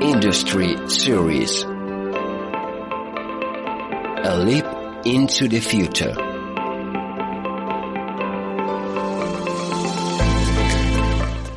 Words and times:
Industry 0.00 0.76
Series. 0.88 1.64
A 4.22 4.36
leap 4.44 4.66
into 5.04 5.48
the 5.48 5.60
future. 5.60 6.14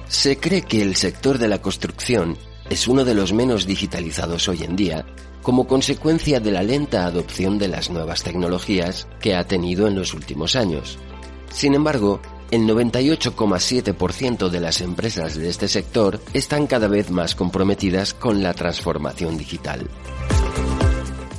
Se 0.08 0.38
cree 0.38 0.62
que 0.62 0.82
el 0.82 0.96
sector 0.96 1.38
de 1.38 1.48
la 1.48 1.62
construcción 1.62 2.38
es 2.70 2.88
uno 2.88 3.04
de 3.04 3.16
los 3.16 3.34
menos 3.34 3.66
digitalizados 3.66 4.48
hoy 4.48 4.64
en 4.64 4.76
día 4.76 5.06
como 5.42 5.68
consecuencia 5.68 6.40
de 6.40 6.52
la 6.52 6.62
lenta 6.62 7.06
adopción 7.06 7.58
de 7.58 7.70
las 7.70 7.90
nuevas 7.90 8.24
tecnologías 8.24 9.08
que 9.20 9.36
ha 9.36 9.46
tenido 9.46 9.88
en 9.88 9.96
los 9.96 10.14
últimos 10.14 10.56
años. 10.56 11.00
Sin 11.50 11.74
embargo, 11.74 12.22
el 12.52 12.62
98,7% 12.62 14.50
de 14.50 14.60
las 14.60 14.82
empresas 14.82 15.36
de 15.36 15.50
este 15.50 15.68
sector 15.68 16.20
están 16.34 16.68
cada 16.68 16.88
vez 16.88 17.12
más 17.12 17.36
comprometidas 17.36 18.14
con 18.14 18.42
la 18.42 18.54
transformación 18.54 19.38
digital. 19.38 19.90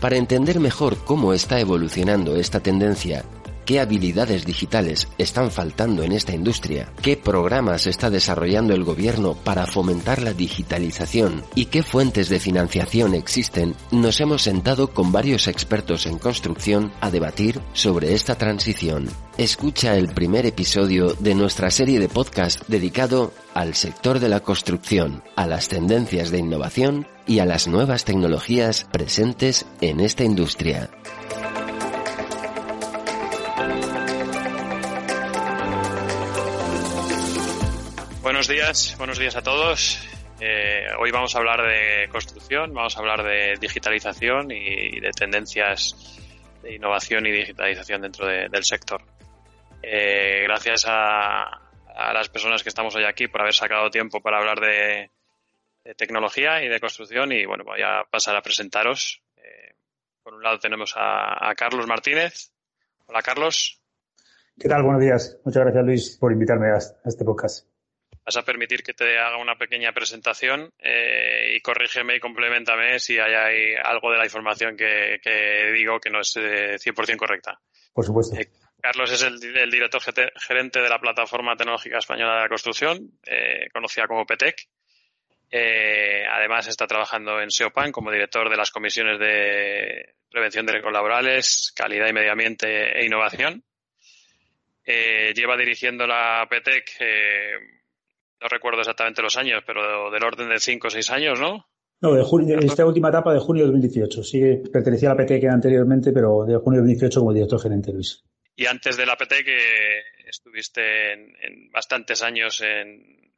Para 0.00 0.16
entender 0.16 0.60
mejor 0.60 0.96
cómo 1.04 1.32
está 1.32 1.58
evolucionando 1.58 2.36
esta 2.36 2.60
tendencia 2.60 3.24
qué 3.68 3.80
habilidades 3.80 4.46
digitales 4.46 5.08
están 5.18 5.50
faltando 5.50 6.02
en 6.02 6.12
esta 6.12 6.34
industria, 6.34 6.90
qué 7.02 7.18
programas 7.18 7.86
está 7.86 8.08
desarrollando 8.08 8.72
el 8.72 8.82
gobierno 8.82 9.34
para 9.34 9.66
fomentar 9.66 10.22
la 10.22 10.32
digitalización 10.32 11.44
y 11.54 11.66
qué 11.66 11.82
fuentes 11.82 12.30
de 12.30 12.40
financiación 12.40 13.12
existen, 13.12 13.74
nos 13.90 14.22
hemos 14.22 14.40
sentado 14.40 14.94
con 14.94 15.12
varios 15.12 15.48
expertos 15.48 16.06
en 16.06 16.16
construcción 16.16 16.94
a 17.02 17.10
debatir 17.10 17.60
sobre 17.74 18.14
esta 18.14 18.36
transición. 18.36 19.06
Escucha 19.36 19.96
el 19.96 20.14
primer 20.14 20.46
episodio 20.46 21.12
de 21.18 21.34
nuestra 21.34 21.70
serie 21.70 22.00
de 22.00 22.08
podcast 22.08 22.66
dedicado 22.68 23.34
al 23.52 23.74
sector 23.74 24.18
de 24.18 24.30
la 24.30 24.40
construcción, 24.40 25.22
a 25.36 25.46
las 25.46 25.68
tendencias 25.68 26.30
de 26.30 26.38
innovación 26.38 27.06
y 27.26 27.40
a 27.40 27.44
las 27.44 27.68
nuevas 27.68 28.06
tecnologías 28.06 28.86
presentes 28.90 29.66
en 29.82 30.00
esta 30.00 30.24
industria. 30.24 30.88
Buenos 38.48 38.64
días, 38.64 38.96
buenos 38.96 39.18
días 39.18 39.36
a 39.36 39.42
todos. 39.42 40.08
Eh, 40.40 40.86
hoy 40.98 41.10
vamos 41.10 41.36
a 41.36 41.38
hablar 41.38 41.60
de 41.60 42.08
construcción, 42.08 42.72
vamos 42.72 42.96
a 42.96 43.00
hablar 43.00 43.22
de 43.22 43.56
digitalización 43.60 44.50
y 44.50 44.98
de 45.00 45.10
tendencias 45.10 46.18
de 46.62 46.76
innovación 46.76 47.26
y 47.26 47.30
digitalización 47.30 48.00
dentro 48.00 48.26
del 48.26 48.64
sector. 48.64 49.02
Eh, 49.82 50.44
gracias 50.44 50.86
a, 50.88 51.60
las 52.14 52.30
personas 52.30 52.62
que 52.62 52.70
estamos 52.70 52.96
hoy 52.96 53.04
aquí 53.04 53.28
por 53.28 53.42
haber 53.42 53.52
sacado 53.52 53.90
tiempo 53.90 54.22
para 54.22 54.38
hablar 54.38 54.60
de, 54.60 55.10
tecnología 55.98 56.64
y 56.64 56.68
de 56.68 56.80
construcción 56.80 57.30
y 57.32 57.44
bueno, 57.44 57.64
voy 57.64 57.82
a 57.82 58.04
pasar 58.10 58.34
a 58.34 58.40
presentaros. 58.40 59.20
Eh, 59.36 59.74
por 60.22 60.32
un 60.32 60.42
lado 60.42 60.58
tenemos 60.58 60.94
a, 60.96 61.50
a 61.50 61.54
Carlos 61.54 61.86
Martínez. 61.86 62.50
Hola 63.08 63.20
Carlos. 63.20 63.78
¿Qué 64.58 64.70
tal? 64.70 64.84
Buenos 64.84 65.02
días. 65.02 65.38
Muchas 65.44 65.64
gracias 65.64 65.84
Luis 65.84 66.16
por 66.18 66.32
invitarme 66.32 66.68
a 66.70 66.78
este 66.78 67.26
podcast 67.26 67.67
vas 68.28 68.36
a 68.36 68.44
permitir 68.44 68.82
que 68.82 68.92
te 68.92 69.18
haga 69.18 69.38
una 69.38 69.56
pequeña 69.56 69.90
presentación 69.92 70.70
eh, 70.78 71.54
y 71.56 71.60
corrígeme 71.62 72.16
y 72.16 72.20
complementame 72.20 72.98
si 72.98 73.18
hay, 73.18 73.74
algo 73.82 74.12
de 74.12 74.18
la 74.18 74.26
información 74.26 74.76
que, 74.76 75.18
digo 75.72 75.98
que 75.98 76.10
no 76.10 76.20
es 76.20 76.36
100% 76.36 77.14
eh, 77.14 77.16
correcta. 77.16 77.58
Por 77.94 78.04
supuesto. 78.04 78.36
Eh, 78.38 78.50
Carlos 78.82 79.10
es 79.12 79.22
el, 79.22 79.40
director 79.70 80.02
gerente 80.36 80.78
de 80.82 80.90
la 80.90 80.98
Plataforma 80.98 81.56
Tecnológica 81.56 81.98
Española 81.98 82.34
de 82.34 82.40
la 82.42 82.48
Construcción, 82.48 83.18
conocida 83.72 84.06
como 84.06 84.26
PETEC. 84.26 84.56
además 86.30 86.68
está 86.68 86.86
trabajando 86.86 87.40
en 87.40 87.50
SEOPAN 87.50 87.92
como 87.92 88.12
director 88.12 88.50
de 88.50 88.56
las 88.58 88.70
comisiones 88.70 89.18
de 89.18 90.14
prevención 90.30 90.66
de 90.66 90.72
riesgos 90.72 90.92
laborales, 90.92 91.72
calidad 91.74 92.08
y 92.08 92.12
medio 92.12 92.32
ambiente 92.32 93.00
e 93.00 93.06
innovación. 93.06 93.64
lleva 94.84 95.56
dirigiendo 95.56 96.06
la 96.06 96.46
PETEC 96.48 97.77
no 98.40 98.48
recuerdo 98.48 98.80
exactamente 98.80 99.22
los 99.22 99.36
años, 99.36 99.62
pero 99.66 100.10
del 100.10 100.24
orden 100.24 100.48
de 100.48 100.60
5 100.60 100.86
o 100.86 100.90
6 100.90 101.10
años, 101.10 101.40
¿no? 101.40 101.66
No, 102.00 102.14
de 102.14 102.22
junio, 102.22 102.58
esta 102.60 102.86
última 102.86 103.08
etapa 103.08 103.32
de 103.32 103.40
junio 103.40 103.64
de 103.64 103.72
2018. 103.72 104.22
Sí, 104.22 104.40
pertenecía 104.72 105.10
a 105.10 105.14
la 105.14 105.18
PT 105.18 105.40
que 105.40 105.48
anteriormente, 105.48 106.12
pero 106.12 106.44
de 106.44 106.56
junio 106.56 106.80
de 106.80 106.86
2018 106.86 107.20
como 107.20 107.32
director 107.32 107.60
gerente, 107.60 107.92
Luis. 107.92 108.24
Y 108.54 108.66
antes 108.66 108.96
de 108.96 109.06
la 109.06 109.16
PT 109.16 109.44
que 109.44 110.02
estuviste 110.26 111.12
en, 111.12 111.70
bastantes 111.72 112.22
años 112.22 112.60
en, 112.60 113.32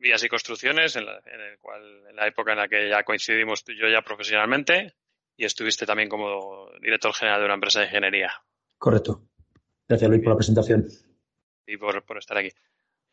vías 0.00 0.22
y 0.22 0.28
construcciones, 0.28 0.94
en 0.94 1.06
la, 1.06 1.20
en, 1.26 1.40
el 1.40 1.58
cual, 1.58 1.82
en 2.08 2.14
la 2.14 2.28
época 2.28 2.52
en 2.52 2.58
la 2.58 2.68
que 2.68 2.88
ya 2.88 3.02
coincidimos 3.02 3.64
tú 3.64 3.72
y 3.72 3.80
yo 3.80 3.88
ya 3.88 4.02
profesionalmente, 4.02 4.94
y 5.36 5.44
estuviste 5.44 5.84
también 5.84 6.08
como 6.08 6.70
director 6.80 7.12
general 7.14 7.40
de 7.40 7.46
una 7.46 7.54
empresa 7.54 7.80
de 7.80 7.86
ingeniería. 7.86 8.32
Correcto. 8.78 9.22
Gracias, 9.88 10.08
Luis, 10.08 10.22
por 10.22 10.32
la 10.32 10.36
presentación. 10.36 10.86
Y 11.66 11.76
por, 11.76 12.04
por 12.04 12.18
estar 12.18 12.38
aquí. 12.38 12.50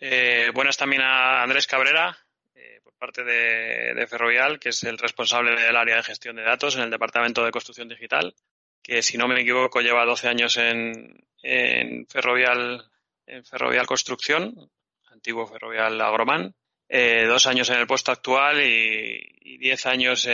Eh, 0.04 0.50
buenas 0.56 0.78
también 0.78 1.04
a 1.04 1.44
Andrés 1.44 1.68
Cabrera, 1.68 2.18
eh, 2.56 2.80
por 2.84 2.92
parte 2.96 3.24
de, 3.24 4.08
Ferrovial, 4.08 4.60
que 4.60 4.70
es 4.70 4.84
el 4.84 4.98
responsable 4.98 5.52
del 5.62 5.76
área 5.76 5.98
de 5.98 6.04
gestión 6.04 6.38
de 6.38 6.42
datos 6.42 6.76
en 6.76 6.82
el 6.82 6.90
Departamento 6.90 7.46
de 7.46 7.52
Construcción 7.52 7.88
Digital, 7.88 8.34
que 8.82 9.04
si 9.04 9.20
no 9.20 9.28
me 9.28 9.40
equivoco 9.40 9.80
lleva 9.80 10.04
12 10.04 10.28
años 10.28 10.58
en, 10.58 11.24
Ferrovial, 12.10 12.84
en 13.28 13.46
Ferrovial 13.46 13.86
Construcción, 13.86 14.72
antiguo 15.12 15.46
Ferrovial 15.46 16.02
Agroman, 16.02 16.56
eh, 16.90 17.26
dos 17.28 17.46
años 17.46 17.70
en 17.70 17.78
el 17.78 17.86
puesto 17.86 18.12
actual 18.12 18.60
y, 18.60 19.58
diez 19.60 19.86
años 19.86 20.28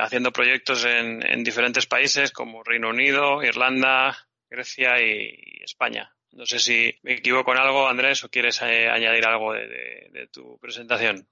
haciendo 0.00 0.30
proyectos 0.30 0.84
en, 0.84 1.42
diferentes 1.42 1.86
países 1.86 2.30
como 2.30 2.62
Reino 2.62 2.90
Unido, 2.90 3.42
Irlanda, 3.42 4.16
Grecia 4.48 5.02
y 5.02 5.64
España. 5.64 6.14
No 6.32 6.46
sé 6.46 6.58
si 6.58 6.94
me 7.02 7.14
equivoco 7.14 7.52
en 7.52 7.58
algo, 7.58 7.88
Andrés, 7.88 8.22
o 8.24 8.28
quieres 8.28 8.60
eh, 8.62 8.88
añadir 8.88 9.24
algo 9.26 9.52
de, 9.52 10.28
tu 10.32 10.58
presentación. 10.58 11.28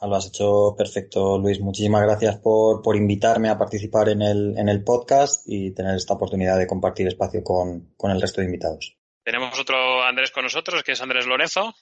Lo 0.00 0.14
has 0.14 0.26
hecho 0.26 0.74
perfecto, 0.76 1.38
Luis. 1.38 1.60
Muchísimas 1.60 2.02
gracias 2.02 2.36
por, 2.36 2.82
por 2.82 2.96
invitarme 2.96 3.48
a 3.48 3.58
participar 3.58 4.08
en 4.08 4.22
el, 4.22 4.56
en 4.56 4.68
el 4.68 4.84
podcast 4.84 5.42
y 5.46 5.72
tener 5.72 5.96
esta 5.96 6.14
oportunidad 6.14 6.56
de 6.56 6.68
compartir 6.68 7.08
espacio 7.08 7.42
con, 7.42 7.94
con 7.96 8.12
el 8.12 8.20
resto 8.20 8.40
de 8.40 8.46
invitados. 8.46 8.96
Tenemos 9.24 9.58
otro 9.58 10.02
Andrés 10.02 10.30
con 10.30 10.44
nosotros, 10.44 10.82
que 10.82 10.92
es 10.92 11.02
Andrés 11.02 11.26
Lorenzo. 11.26 11.74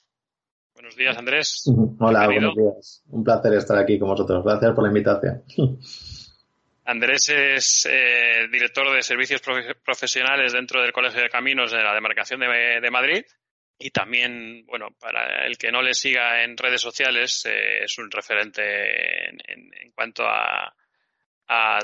Buenos 0.73 0.95
días, 0.95 1.17
Andrés. 1.17 1.63
Hola, 1.99 2.25
buenos 2.25 2.55
días. 2.55 3.03
Un 3.09 3.23
placer 3.23 3.53
estar 3.53 3.77
aquí 3.77 3.97
con 3.97 4.09
vosotros. 4.09 4.43
Gracias 4.43 4.73
por 4.73 4.83
la 4.83 4.89
invitación. 4.89 5.43
Andrés 6.87 7.27
es 7.27 7.85
eh, 7.91 8.47
director 8.49 8.89
de 8.95 9.01
servicios 9.01 9.41
profesionales 9.41 10.53
dentro 10.53 10.81
del 10.81 10.93
Colegio 10.93 11.21
de 11.21 11.29
Caminos 11.29 11.71
de 11.71 11.83
la 11.83 11.93
demarcación 11.93 12.39
de, 12.39 12.89
Madrid 12.89 13.25
y 13.77 13.91
también, 13.91 14.65
bueno, 14.65 14.95
para 14.97 15.45
el 15.45 15.57
que 15.57 15.69
no 15.69 15.81
le 15.81 15.93
siga 15.93 16.45
en 16.45 16.55
redes 16.55 16.79
sociales, 16.79 17.45
eh, 17.45 17.83
es 17.83 17.97
un 17.97 18.09
referente 18.09 19.27
en, 19.27 19.91
cuanto 19.93 20.23
a, 20.25 20.73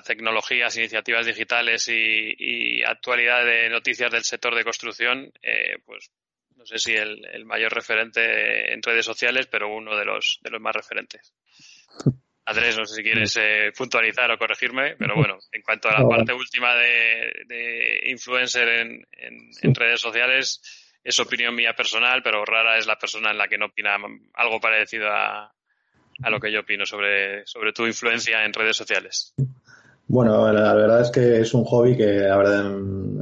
tecnologías, 0.06 0.78
iniciativas 0.78 1.26
digitales 1.26 1.90
y, 1.90 2.82
actualidad 2.84 3.44
de 3.44 3.70
noticias 3.70 4.10
del 4.10 4.24
sector 4.24 4.56
de 4.56 4.64
construcción, 4.64 5.34
eh, 5.42 5.80
pues 5.86 6.12
no 6.56 6.66
sé 6.66 6.78
si 6.78 6.94
el, 6.94 7.26
el, 7.26 7.44
mayor 7.44 7.74
referente 7.74 8.74
en 8.74 8.82
redes 8.82 9.06
sociales, 9.06 9.48
pero 9.48 9.68
uno 9.68 9.98
de 9.98 10.06
los, 10.06 10.40
de 10.42 10.50
los 10.50 10.62
más 10.62 10.76
referentes. 10.76 11.34
Andrés, 12.46 12.78
no 12.78 12.86
sé 12.86 12.96
si 12.96 13.04
quieres 13.04 13.38
eh, 13.38 13.72
puntualizar 13.78 14.30
o 14.32 14.38
corregirme, 14.38 14.96
pero 14.98 15.16
bueno, 15.16 15.38
en 15.52 15.62
cuanto 15.62 15.90
a 15.90 16.00
la 16.00 16.08
parte 16.10 16.34
última 16.34 16.76
de, 16.76 18.02
influencer 18.06 18.68
en, 18.68 19.74
redes 19.74 20.02
sociales, 20.02 20.62
es 21.04 21.20
opinión 21.20 21.56
mía 21.56 21.74
personal, 21.76 22.22
pero 22.24 22.44
rara 22.46 22.78
es 22.78 22.86
la 22.86 22.98
persona 22.98 23.32
en 23.32 23.38
la 23.38 23.48
que 23.48 23.58
no 23.58 23.68
opina 23.68 23.96
algo 24.34 24.60
parecido 24.60 25.08
a, 25.10 25.54
lo 26.30 26.40
que 26.40 26.52
yo 26.52 26.62
opino 26.62 26.86
sobre, 26.86 27.46
sobre 27.46 27.74
tu 27.74 27.86
influencia 27.86 28.44
en 28.44 28.54
redes 28.54 28.78
sociales. 28.78 29.34
Bueno, 30.08 30.52
la 30.52 30.74
verdad 30.74 31.02
es 31.02 31.12
que 31.12 31.40
es 31.40 31.54
un 31.54 31.64
hobby 31.64 31.96
que 31.96 32.06
la 32.06 32.38
verdad 32.38 32.72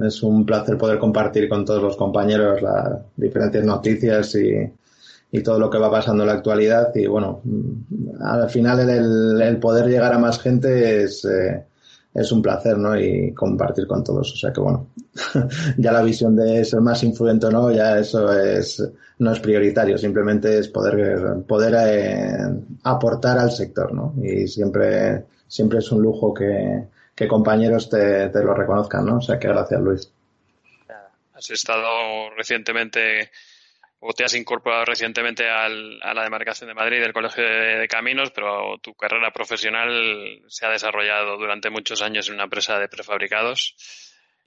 es 0.06 0.22
un 0.24 0.46
placer 0.46 0.78
poder 0.78 0.98
compartir 0.98 1.48
con 1.48 1.64
todos 1.64 1.82
los 1.82 1.96
compañeros 1.96 2.62
las 2.62 3.02
diferentes 3.16 3.64
noticias 3.64 4.36
y, 4.36 4.68
y 5.32 5.42
todo 5.42 5.60
lo 5.60 5.70
que 5.70 5.78
va 5.78 5.90
pasando 5.90 6.24
en 6.24 6.28
la 6.28 6.34
actualidad 6.34 6.94
y 6.96 7.08
bueno, 7.08 7.42
al 8.20 8.50
final 8.50 8.90
el, 8.90 9.58
poder 9.60 9.88
llegar 9.88 10.14
a 10.14 10.20
más 10.20 10.40
gente 10.40 11.04
es, 11.04 11.24
eh, 11.26 11.64
es 12.14 12.32
un 12.32 12.42
placer, 12.42 12.78
¿no? 12.78 13.00
Y 13.00 13.34
compartir 13.34 13.88
con 13.88 14.04
todos. 14.04 14.34
O 14.34 14.36
sea 14.36 14.52
que 14.52 14.60
bueno, 14.60 14.88
ya 15.78 15.92
la 15.94 16.02
visión 16.02 16.36
de 16.36 16.66
ser 16.66 16.82
más 16.82 17.02
influente 17.04 17.46
o 17.46 17.52
no, 17.52 17.72
ya 17.72 17.98
eso 17.98 18.32
es, 18.34 18.84
no 19.20 19.32
es 19.32 19.40
prioritario, 19.40 19.98
simplemente 19.98 20.58
es 20.58 20.68
poder, 20.68 21.44
poder 21.48 21.76
eh, 21.78 22.64
aportar 22.84 23.38
al 23.38 23.52
sector, 23.52 23.94
¿no? 23.94 24.14
Y 24.22 24.48
siempre, 24.48 25.26
siempre 25.48 25.80
es 25.80 25.92
un 25.94 26.02
lujo 26.02 26.34
que, 26.34 26.88
que 27.16 27.28
compañeros 27.28 27.90
te, 27.90 28.28
te 28.30 28.44
lo 28.44 28.54
reconozcan, 28.54 29.06
¿no? 29.06 29.18
O 29.18 29.22
sea 29.22 29.40
que 29.40 29.48
gracias 29.48 29.80
Luis. 29.80 30.12
Has 31.34 31.50
estado 31.50 32.30
recientemente 32.38 33.32
o 34.04 34.14
te 34.14 34.24
has 34.24 34.34
incorporado 34.34 34.86
recientemente 34.86 35.48
al, 35.48 36.00
a 36.02 36.14
la 36.16 36.24
demarcación 36.24 36.68
de 36.68 36.74
Madrid 36.74 37.00
del 37.00 37.14
Colegio 37.14 37.44
de, 37.44 37.88
Caminos, 37.88 38.32
pero 38.34 38.80
tu 38.82 38.96
carrera 38.96 39.32
profesional 39.32 40.42
se 40.48 40.66
ha 40.66 40.70
desarrollado 40.70 41.38
durante 41.38 41.70
muchos 41.70 42.02
años 42.02 42.28
en 42.28 42.34
una 42.34 42.46
empresa 42.46 42.80
de 42.80 42.88
prefabricados. 42.88 43.76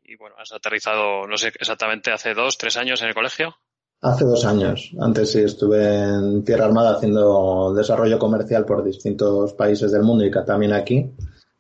Y 0.02 0.16
bueno, 0.16 0.34
has 0.38 0.52
aterrizado, 0.52 1.26
no 1.28 1.36
sé 1.36 1.52
exactamente, 1.58 2.10
hace 2.10 2.34
dos, 2.34 2.58
tres 2.58 2.76
años 2.76 3.00
en 3.02 3.08
el 3.08 3.14
colegio. 3.14 3.54
Hace 4.00 4.24
dos 4.24 4.44
años. 4.44 4.90
Antes 5.00 5.30
sí 5.30 5.38
estuve 5.38 6.02
en 6.02 6.44
Tierra 6.44 6.64
Armada 6.64 6.96
haciendo 6.96 7.72
desarrollo 7.74 8.18
comercial 8.18 8.64
por 8.64 8.84
distintos 8.84 9.54
países 9.54 9.92
del 9.92 10.02
mundo 10.02 10.24
y 10.24 10.32
también 10.44 10.72
aquí. 10.72 11.14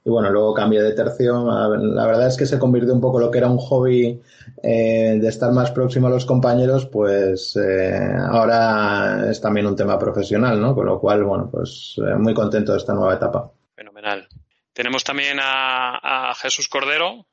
Y 0.06 0.10
bueno, 0.10 0.30
luego 0.30 0.52
cambié 0.52 0.82
de 0.82 0.92
tercio. 0.92 1.46
La 1.46 2.06
verdad 2.06 2.26
es 2.26 2.36
que 2.36 2.44
se 2.44 2.58
convirtió 2.58 2.92
un 2.92 3.00
poco 3.00 3.18
lo 3.18 3.30
que 3.30 3.38
era 3.38 3.48
un 3.48 3.56
hobby 3.56 4.20
eh, 4.62 5.18
de 5.18 5.28
estar 5.28 5.50
más 5.50 5.70
próximo 5.70 6.08
a 6.08 6.10
los 6.10 6.26
compañeros, 6.26 6.84
pues 6.86 7.56
eh, 7.56 8.14
ahora 8.30 9.30
es 9.30 9.40
también 9.40 9.66
un 9.66 9.74
tema 9.74 9.98
profesional, 9.98 10.60
¿no? 10.60 10.74
Con 10.74 10.84
lo 10.84 11.00
cual, 11.00 11.24
bueno, 11.24 11.48
pues 11.50 11.96
eh, 11.98 12.16
muy 12.16 12.34
contento 12.34 12.72
de 12.72 12.78
esta 12.78 12.92
nueva 12.92 13.14
etapa. 13.14 13.50
Fenomenal. 13.74 14.28
Tenemos 14.74 15.04
también 15.04 15.38
a, 15.40 16.30
a 16.30 16.34
Jesús 16.34 16.68
Cordero. 16.68 17.26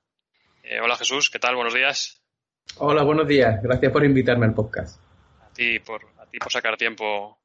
hola 0.82 0.96
Jesús, 0.96 1.30
¿qué 1.30 1.40
tal? 1.40 1.56
Buenos 1.56 1.74
días. 1.74 2.22
Hola, 2.78 3.04
buenos 3.04 3.28
días. 3.28 3.62
Gracias 3.62 3.92
por 3.92 4.06
invitarme 4.06 4.46
al 4.46 4.54
podcast. 4.54 4.98
A 5.42 5.52
ti 5.52 5.80
por, 5.80 6.04
a 6.20 6.26
ti 6.26 6.40
por 6.40 6.52
sacar 6.54 6.78
tiempo 6.78 7.38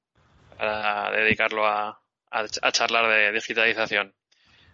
para 0.57 1.11
dedicarlo 1.11 1.67
a, 1.67 2.01
a 2.31 2.73
charlar 2.73 3.09
de 3.09 3.33
digitalización. 3.33 4.15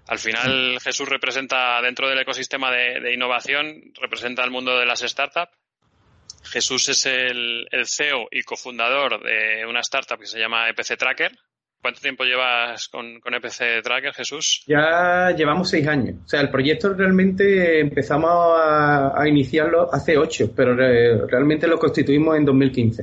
Al 0.09 0.19
final, 0.19 0.79
Jesús 0.81 1.09
representa, 1.09 1.81
dentro 1.81 2.09
del 2.09 2.19
ecosistema 2.19 2.71
de, 2.71 3.15
innovación, 3.15 3.93
representa 4.01 4.45
el 4.45 4.51
mundo 4.51 4.79
de 4.79 4.87
las 4.87 5.01
startups. 5.01 5.53
Jesús 6.45 6.89
es 6.89 7.07
el, 7.07 7.67
CEO 7.85 8.27
y 8.31 8.43
cofundador 8.43 9.23
de 9.23 9.65
una 9.65 9.81
startup 9.81 10.19
que 10.19 10.27
se 10.27 10.41
llama 10.41 10.69
EPC 10.69 10.99
Tracker. 10.99 11.33
¿Cuánto 11.81 12.01
tiempo 12.01 12.25
llevas 12.25 12.89
con, 12.89 13.21
EPC 13.25 13.83
Tracker, 13.83 14.13
Jesús? 14.13 14.65
Ya 14.67 15.31
llevamos 15.37 15.71
seis 15.71 15.87
años. 15.87 16.17
O 16.25 16.29
sea, 16.29 16.41
el 16.41 16.51
proyecto 16.51 16.95
realmente 16.95 17.81
empezamos 17.81 18.61
a, 18.61 19.27
iniciarlo 19.27 19.93
hace 19.93 20.19
ocho, 20.19 20.53
pero 20.55 20.75
realmente 20.75 21.67
lo 21.67 21.79
constituimos 21.79 22.37
en 22.37 22.45
2015. 22.45 23.03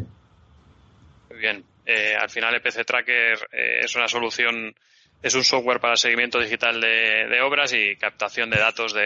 Muy 1.30 1.40
bien. 1.40 1.63
Eh, 1.86 2.13
al 2.16 2.30
final, 2.30 2.56
EPC 2.56 2.86
Tracker 2.86 3.40
eh, 3.52 3.80
es 3.84 3.95
una 3.95 4.07
solución 4.07 4.74
es 5.21 5.36
un 5.36 5.44
software 5.44 5.80
para 5.80 5.98
seguimiento 5.98 6.39
digital 6.39 6.80
de, 6.80 7.42
obras 7.42 7.74
y 7.74 7.95
captación 7.98 8.50
de 8.50 8.57
datos 8.57 8.94
de, 8.94 9.01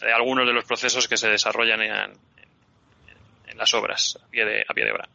de, 0.00 0.12
algunos 0.12 0.46
de 0.46 0.52
los 0.52 0.64
procesos 0.64 1.06
que 1.06 1.16
se 1.16 1.28
desarrollan 1.28 1.82
en, 1.82 2.38
las 3.56 3.74
obras 3.74 4.16
a 4.22 4.28
pie 4.30 4.44
de, 4.44 4.64
a 4.68 4.72
pie 4.72 4.84
de 4.84 4.92
obra. 4.92 5.08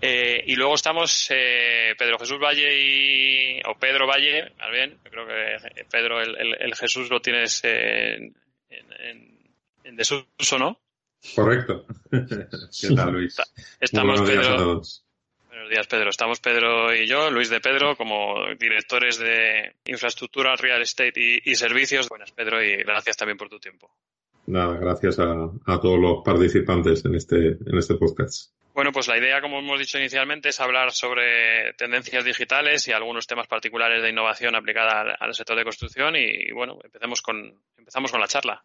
Eh, 0.00 0.42
y 0.48 0.56
luego 0.56 0.74
estamos 0.74 1.28
eh, 1.30 1.94
Pedro 1.96 2.18
Jesús 2.18 2.38
Valle 2.38 2.68
y, 2.76 3.60
o 3.64 3.78
Pedro 3.78 4.06
Valle, 4.06 4.52
más 4.58 4.70
bien, 4.70 4.98
yo 5.04 5.10
creo 5.10 5.26
que 5.26 5.84
Pedro, 5.84 6.20
el, 6.20 6.74
Jesús 6.74 7.08
lo 7.10 7.20
tienes 7.20 7.62
en, 7.64 8.36
en, 8.68 9.96
desuso, 9.96 10.58
¿no? 10.58 10.80
Correcto. 11.34 11.86
¿Qué 12.10 12.94
tal, 12.94 13.12
Luis? 13.12 13.36
Estamos, 13.80 14.20
Pedro, 14.22 14.82
Buenos 15.54 15.70
días, 15.70 15.86
Pedro. 15.86 16.10
Estamos 16.10 16.40
Pedro 16.40 16.92
y 16.92 17.06
yo, 17.06 17.30
Luis 17.30 17.48
de 17.48 17.60
Pedro, 17.60 17.96
como 17.96 18.44
directores 18.58 19.20
de 19.20 19.76
infraestructura, 19.84 20.56
real 20.56 20.82
estate 20.82 21.40
y, 21.44 21.54
servicios. 21.54 22.08
Buenas, 22.08 22.32
Pedro, 22.32 22.60
y 22.60 22.78
gracias 22.82 23.16
también 23.16 23.38
por 23.38 23.48
tu 23.48 23.60
tiempo. 23.60 23.88
Nada, 24.48 24.76
gracias 24.76 25.20
a, 25.20 25.80
todos 25.80 25.98
los 26.00 26.24
participantes 26.24 27.04
en 27.04 27.14
este, 27.14 27.36
en 27.36 27.78
este 27.78 27.94
podcast. 27.94 28.50
Bueno, 28.74 28.90
pues 28.90 29.06
la 29.06 29.16
idea, 29.16 29.40
como 29.40 29.60
hemos 29.60 29.78
dicho 29.78 29.96
inicialmente, 29.96 30.48
es 30.48 30.60
hablar 30.60 30.90
sobre 30.90 31.72
tendencias 31.74 32.24
digitales 32.24 32.88
y 32.88 32.92
algunos 32.92 33.28
temas 33.28 33.46
particulares 33.46 34.02
de 34.02 34.10
innovación 34.10 34.56
aplicada 34.56 35.14
al, 35.20 35.34
sector 35.34 35.56
de 35.56 35.62
construcción. 35.62 36.16
Y, 36.16 36.50
bueno, 36.50 36.80
empecemos 36.82 37.22
con, 37.22 37.54
empezamos 37.78 38.10
con 38.10 38.20
la 38.20 38.26
charla. 38.26 38.64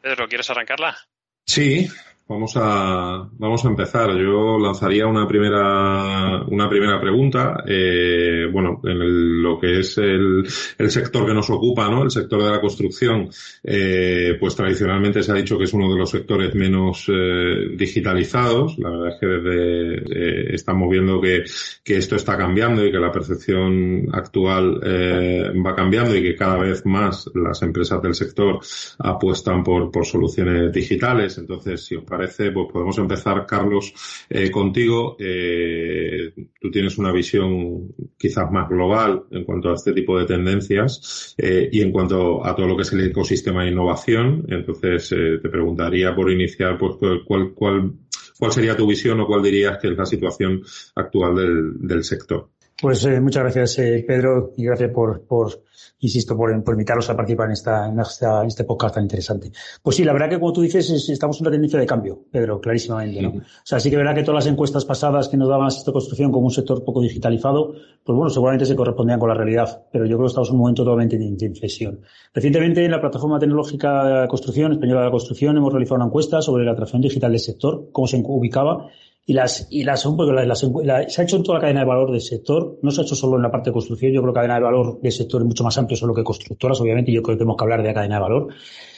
Pedro, 0.00 0.26
¿quieres 0.26 0.48
arrancarla? 0.48 0.96
Sí, 1.44 1.88
Vamos 2.28 2.52
a, 2.56 3.28
vamos 3.38 3.64
a 3.64 3.68
empezar. 3.68 4.10
Yo 4.16 4.58
lanzaría 4.58 5.06
una 5.06 5.26
primera, 5.28 6.42
una 6.48 6.66
primera 6.66 6.98
pregunta. 6.98 7.62
Eh, 7.66 8.46
bueno, 8.50 8.80
en 8.84 9.42
lo 9.42 9.58
que 9.58 9.80
es 9.80 9.98
el, 9.98 10.42
el, 10.78 10.90
sector 10.90 11.26
que 11.26 11.34
nos 11.34 11.50
ocupa, 11.50 11.90
¿no? 11.90 12.04
El 12.04 12.10
sector 12.10 12.42
de 12.42 12.50
la 12.50 12.60
construcción, 12.60 13.28
eh, 13.62 14.36
pues 14.40 14.56
tradicionalmente 14.56 15.22
se 15.22 15.32
ha 15.32 15.34
dicho 15.34 15.58
que 15.58 15.64
es 15.64 15.74
uno 15.74 15.92
de 15.92 15.98
los 15.98 16.08
sectores 16.08 16.54
menos 16.54 17.04
eh, 17.08 17.74
digitalizados. 17.76 18.78
La 18.78 18.90
verdad 18.90 19.08
es 19.08 19.20
que 19.20 19.26
desde, 19.26 19.94
eh, 19.96 20.54
estamos 20.54 20.88
viendo 20.90 21.20
que, 21.20 21.44
que 21.84 21.96
esto 21.96 22.16
está 22.16 22.38
cambiando 22.38 22.86
y 22.86 22.90
que 22.90 22.98
la 22.98 23.12
percepción 23.12 24.08
actual 24.12 24.80
va 24.82 25.74
cambiando 25.74 26.16
y 26.16 26.22
que 26.22 26.34
cada 26.34 26.56
vez 26.56 26.86
más 26.86 27.30
las 27.34 27.60
empresas 27.62 28.00
del 28.00 28.14
sector 28.14 28.60
apuestan 28.98 29.62
por, 29.62 29.90
por 29.90 30.06
soluciones 30.06 30.72
digitales. 30.72 31.36
Entonces, 31.36 31.84
si 31.84 31.96
os 31.96 32.04
parece 32.04 32.21
pues 32.52 32.68
podemos 32.72 32.98
empezar, 32.98 33.46
Carlos, 33.46 33.92
eh, 34.28 34.50
contigo. 34.50 35.16
Eh, 35.18 36.32
tú 36.60 36.70
tienes 36.70 36.98
una 36.98 37.12
visión 37.12 37.94
quizás 38.16 38.50
más 38.50 38.68
global 38.68 39.24
en 39.30 39.44
cuanto 39.44 39.70
a 39.70 39.74
este 39.74 39.92
tipo 39.92 40.18
de 40.18 40.26
tendencias 40.26 41.34
eh, 41.38 41.68
y 41.72 41.80
en 41.80 41.92
cuanto 41.92 42.44
a 42.44 42.54
todo 42.54 42.66
lo 42.66 42.76
que 42.76 42.82
es 42.82 42.92
el 42.92 43.06
ecosistema 43.06 43.64
de 43.64 43.70
innovación. 43.70 44.44
Entonces, 44.48 45.08
te 45.08 45.48
preguntaría 45.48 46.14
por 46.14 46.30
iniciar, 46.30 46.78
pues, 46.78 46.96
cuál, 47.26 47.52
cuál, 47.54 47.92
cuál 48.38 48.52
sería 48.52 48.76
tu 48.76 48.86
visión 48.86 49.20
o 49.20 49.26
cuál 49.26 49.42
dirías 49.42 49.78
que 49.78 49.88
es 49.88 49.96
la 49.96 50.06
situación 50.06 50.62
actual 50.94 51.34
del, 51.34 51.88
del 51.88 52.04
sector. 52.04 52.48
Pues 52.82 53.06
muchas 53.20 53.44
gracias, 53.44 53.76
Pedro, 53.76 54.54
y 54.56 54.64
gracias 54.64 54.90
por, 54.90 55.24
por 55.24 55.62
insisto, 56.00 56.36
por, 56.36 56.64
por 56.64 56.74
invitarlos 56.74 57.08
a 57.10 57.16
participar 57.16 57.46
en, 57.46 57.52
esta, 57.52 57.88
en, 57.88 58.00
esta, 58.00 58.40
en 58.40 58.48
este 58.48 58.64
podcast 58.64 58.96
tan 58.96 59.04
interesante. 59.04 59.52
Pues 59.80 59.94
sí, 59.94 60.02
la 60.02 60.12
verdad 60.12 60.28
que 60.28 60.40
como 60.40 60.52
tú 60.52 60.62
dices, 60.62 60.90
estamos 61.08 61.38
en 61.38 61.46
una 61.46 61.52
tendencia 61.52 61.78
de 61.78 61.86
cambio, 61.86 62.24
Pedro, 62.32 62.60
clarísimamente, 62.60 63.22
¿no? 63.22 63.28
O 63.30 63.42
sea, 63.62 63.78
sí 63.78 63.88
que 63.88 63.96
verdad 63.96 64.16
que 64.16 64.24
todas 64.24 64.44
las 64.44 64.52
encuestas 64.52 64.84
pasadas 64.84 65.28
que 65.28 65.36
nos 65.36 65.48
daban 65.48 65.68
esta 65.68 65.92
construcción 65.92 66.32
como 66.32 66.46
un 66.46 66.50
sector 66.50 66.84
poco 66.84 67.00
digitalizado, 67.00 67.72
pues 68.02 68.16
bueno, 68.16 68.30
seguramente 68.30 68.66
se 68.66 68.74
correspondían 68.74 69.20
con 69.20 69.28
la 69.28 69.36
realidad, 69.36 69.84
pero 69.92 70.04
yo 70.04 70.16
creo 70.16 70.26
que 70.26 70.30
estamos 70.30 70.48
en 70.48 70.56
un 70.56 70.60
momento 70.62 70.82
totalmente 70.82 71.18
de, 71.18 71.30
de 71.30 71.46
inflexión. 71.46 72.00
Recientemente 72.34 72.84
en 72.84 72.90
la 72.90 73.00
plataforma 73.00 73.38
tecnológica 73.38 74.04
de 74.04 74.14
la 74.22 74.26
construcción, 74.26 74.72
española 74.72 75.02
de 75.02 75.06
la 75.06 75.12
construcción, 75.12 75.56
hemos 75.56 75.72
realizado 75.72 75.98
una 75.98 76.06
encuesta 76.06 76.42
sobre 76.42 76.64
la 76.64 76.72
atracción 76.72 77.00
digital 77.00 77.30
del 77.30 77.40
sector, 77.40 77.90
cómo 77.92 78.08
se 78.08 78.20
ubicaba, 78.26 78.88
y 79.24 79.34
las, 79.34 79.68
y 79.70 79.84
las, 79.84 80.04
porque 80.04 81.06
se 81.08 81.20
ha 81.20 81.24
hecho 81.24 81.36
en 81.36 81.42
toda 81.44 81.58
la 81.58 81.62
cadena 81.62 81.80
de 81.80 81.86
valor 81.86 82.10
del 82.10 82.20
sector, 82.20 82.78
no 82.82 82.90
se 82.90 83.00
ha 83.00 83.04
hecho 83.04 83.14
solo 83.14 83.36
en 83.36 83.42
la 83.42 83.52
parte 83.52 83.70
de 83.70 83.74
construcción, 83.74 84.12
yo 84.12 84.20
creo 84.20 84.32
que 84.32 84.38
la 84.38 84.42
cadena 84.42 84.54
de 84.56 84.64
valor 84.64 85.00
del 85.00 85.12
sector 85.12 85.40
es 85.42 85.46
mucho 85.46 85.62
más 85.62 85.78
amplio 85.78 85.96
solo 85.96 86.12
que 86.12 86.24
constructoras, 86.24 86.80
obviamente, 86.80 87.12
yo 87.12 87.22
creo 87.22 87.36
que 87.36 87.38
tenemos 87.38 87.56
que 87.56 87.64
hablar 87.64 87.82
de 87.82 87.88
la 87.88 87.94
cadena 87.94 88.16
de 88.16 88.20
valor. 88.20 88.48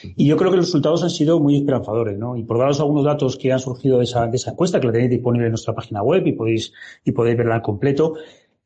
Y 0.02 0.26
yo 0.26 0.36
creo 0.38 0.50
que 0.50 0.56
los 0.56 0.66
resultados 0.66 1.02
han 1.02 1.10
sido 1.10 1.40
muy 1.40 1.56
esperanzadores, 1.56 2.18
¿no? 2.18 2.36
Y 2.36 2.44
por 2.44 2.58
daros 2.58 2.80
algunos 2.80 3.04
datos 3.04 3.36
que 3.36 3.52
han 3.52 3.60
surgido 3.60 3.98
de 3.98 4.04
esa, 4.04 4.26
de 4.26 4.36
esa 4.36 4.52
encuesta, 4.52 4.80
que 4.80 4.86
la 4.86 4.92
tenéis 4.94 5.10
disponible 5.10 5.46
en 5.46 5.52
nuestra 5.52 5.74
página 5.74 6.02
web 6.02 6.26
y 6.26 6.32
podéis, 6.32 6.72
y 7.04 7.12
podéis 7.12 7.36
verla 7.36 7.56
en 7.56 7.62
completo, 7.62 8.14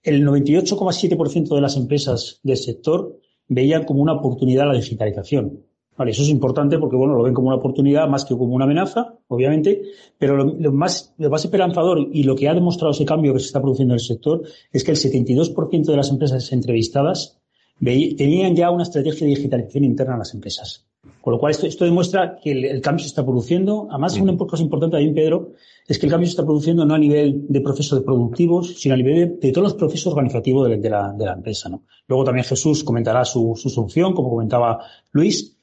el 0.05 0.25
98,7% 0.25 1.55
de 1.55 1.61
las 1.61 1.77
empresas 1.77 2.41
del 2.45 2.57
sector 2.57 3.19
veían 3.49 3.85
como 3.85 4.03
una 4.03 4.13
oportunidad 4.13 4.67
la 4.67 4.75
digitalización. 4.75 5.65
Vale, 5.99 6.13
eso 6.13 6.23
es 6.23 6.29
importante 6.29 6.79
porque, 6.79 6.95
bueno, 6.95 7.17
lo 7.17 7.25
ven 7.25 7.35
como 7.35 7.49
una 7.49 7.57
oportunidad 7.57 8.09
más 8.09 8.25
que 8.25 8.37
como 8.37 8.55
una 8.55 8.67
amenaza, 8.67 9.15
obviamente, 9.27 9.83
pero 10.17 10.37
lo, 10.37 10.73
más, 10.73 11.13
lo 11.19 11.29
más 11.29 11.45
esperanzador 11.45 12.07
y 12.13 12.23
lo 12.23 12.37
que 12.37 12.49
ha 12.49 12.55
demostrado 12.55 12.93
ese 12.93 13.05
cambio 13.05 13.33
que 13.33 13.41
se 13.41 13.47
está 13.47 13.61
produciendo 13.61 13.95
en 13.95 13.97
el 13.97 14.05
sector 14.05 14.43
es 14.73 14.85
que 14.85 14.93
el 14.93 14.97
72% 14.97 15.87
de 15.87 15.97
las 15.97 16.11
empresas 16.11 16.53
entrevistadas 16.53 17.41
tenían 17.81 18.55
ya 18.55 18.71
una 18.71 18.85
estrategia 18.85 19.27
de 19.27 19.35
digitalización 19.35 19.83
interna 19.83 20.13
en 20.13 20.19
las 20.21 20.35
empresas. 20.35 20.85
Con 21.21 21.33
lo 21.33 21.41
cual, 21.41 21.51
esto, 21.51 21.67
esto 21.67 21.85
demuestra 21.85 22.39
que 22.41 22.53
el, 22.53 22.81
cambio 22.81 23.03
se 23.03 23.09
está 23.09 23.25
produciendo. 23.25 23.89
Además, 23.91 24.17
una 24.19 24.37
cosa 24.37 24.63
importante 24.63 24.97
también, 24.97 25.15
Pedro, 25.15 25.55
es 25.87 25.99
que 25.99 26.07
el 26.07 26.13
cambio 26.13 26.27
se 26.27 26.31
está 26.31 26.45
produciendo 26.45 26.85
no 26.85 26.95
a 26.95 26.99
nivel 26.99 27.45
de 27.49 27.61
procesos 27.61 28.05
productivos, 28.05 28.75
sino 28.79 28.95
a 28.95 28.99
nivel 28.99 29.39
de, 29.41 29.53
todos 29.53 29.65
los 29.65 29.75
procesos 29.75 30.13
organizativos 30.13 30.69
de, 30.69 30.91
la, 30.91 31.13
de 31.13 31.25
la 31.25 31.33
empresa. 31.33 31.69
¿no? 31.69 31.83
Luego 32.07 32.25
también 32.25 32.45
Jesús 32.45 32.85
comentará 32.85 33.25
su, 33.25 33.55
su 33.57 33.69
solución, 33.69 34.15
como 34.15 34.31
comentaba 34.31 34.81
Luis, 35.13 35.58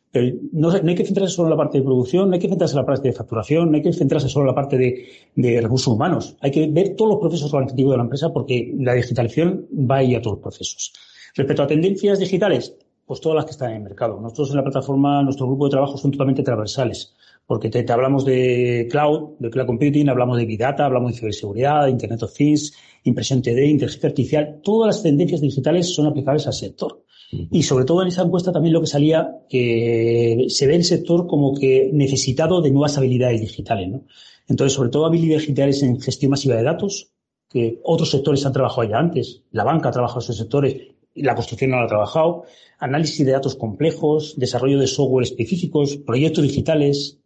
no, 0.52 0.72
hay 0.72 0.96
que 0.96 1.06
centrarse 1.06 1.36
solo 1.36 1.48
en 1.48 1.52
la 1.52 1.58
parte 1.58 1.78
de 1.78 1.84
producción, 1.84 2.30
no 2.30 2.34
hay 2.36 2.40
que 2.40 2.50
centrarse 2.50 2.74
en 2.76 2.82
la 2.82 2.86
parte 2.86 3.08
de 3.08 3.14
facturación, 3.14 3.72
no 3.72 3.78
hay 3.78 3.84
que 3.84 3.94
centrarse 3.94 4.30
solo 4.30 4.44
en 4.44 4.48
la 4.48 4.56
parte 4.56 4.78
de, 4.78 5.62
recursos 5.62 5.88
humanos. 5.88 6.36
Hay 6.42 6.52
que 6.52 6.68
ver 6.68 6.96
todos 6.96 7.12
los 7.12 7.20
procesos 7.20 7.54
organizativos 7.54 7.92
de 7.92 7.98
la 7.98 8.04
empresa 8.04 8.32
porque 8.34 8.74
la 8.78 8.94
digitalización 8.94 9.68
va 9.72 9.98
a 9.98 10.04
ir 10.04 10.18
a 10.18 10.22
todos 10.22 10.38
los 10.38 10.44
procesos. 10.44 10.94
Respecto 11.36 11.64
a 11.64 11.68
tendencias 11.68 12.20
digitales, 12.20 12.78
pues 13.06 13.22
todas 13.22 13.36
las 13.36 13.46
que 13.46 13.52
están 13.52 13.72
en 13.72 13.78
el 13.78 13.84
mercado. 13.84 14.20
Nosotros 14.20 14.50
en 14.50 14.58
la 14.58 14.64
plataforma, 14.64 15.22
nuestro 15.22 15.46
grupo 15.48 15.66
de 15.66 15.72
trabajo 15.72 15.98
son 15.98 16.12
totalmente 16.12 16.44
transversales, 16.44 17.14
porque 17.46 17.70
te, 17.70 17.86
hablamos 17.92 18.26
de 18.26 18.88
cloud, 18.90 19.38
de 19.40 19.50
cloud 19.50 19.68
computing, 19.68 20.10
hablamos 20.10 20.38
de 20.38 20.46
big 20.46 20.60
data, 20.60 20.86
hablamos 20.86 21.12
de 21.12 21.20
ciberseguridad, 21.20 21.88
Internet 21.88 22.24
of 22.24 22.34
Things, 22.34 22.74
impresión 23.04 23.42
3D, 23.42 23.70
inteligencia 23.70 24.10
artificial. 24.10 24.60
Todas 24.64 24.96
las 24.96 25.04
tendencias 25.04 25.42
digitales 25.42 25.94
son 25.94 26.08
aplicables 26.08 26.48
al 26.48 26.54
sector. 26.54 27.05
Y 27.52 27.64
sobre 27.64 27.86
todo 27.86 28.02
en 28.02 28.10
esa 28.10 28.24
encuesta 28.24 28.52
también 28.52 28.74
lo 28.74 28.82
que 28.82 28.88
salía, 28.88 29.40
que 29.50 30.46
se 30.50 30.68
ve 30.68 30.76
el 30.76 30.84
sector 30.84 31.28
como 31.28 31.56
que 31.56 31.90
necesitado 31.94 32.62
de 32.62 32.72
nuevas 32.72 32.98
habilidades 32.98 33.42
digitales, 33.42 33.90
¿no? 33.90 34.04
Entonces, 34.48 34.74
sobre 34.74 34.90
todo 34.90 35.06
habilidades 35.06 35.44
digitales 35.44 35.82
en 35.82 36.00
gestión 36.00 36.32
masiva 36.32 36.56
de 36.56 36.64
datos, 36.64 37.12
que 37.50 37.80
otros 37.84 38.12
sectores 38.12 38.46
han 38.46 38.54
trabajado 38.54 38.88
ya 38.88 39.00
antes. 39.00 39.42
La 39.52 39.64
banca 39.64 39.90
ha 39.90 39.92
trabajado 39.92 40.20
en 40.20 40.24
esos 40.24 40.38
sectores 40.38 40.76
la 41.16 41.34
construcción 41.34 41.72
no 41.72 41.78
lo 41.78 41.86
ha 41.86 41.88
trabajado. 41.88 42.44
Análisis 42.80 43.26
de 43.26 43.32
datos 43.32 43.56
complejos, 43.56 44.36
desarrollo 44.38 44.80
de 44.80 44.88
software 44.88 45.24
específicos, 45.24 45.98
proyectos 45.98 46.44
digitales, 46.44 47.18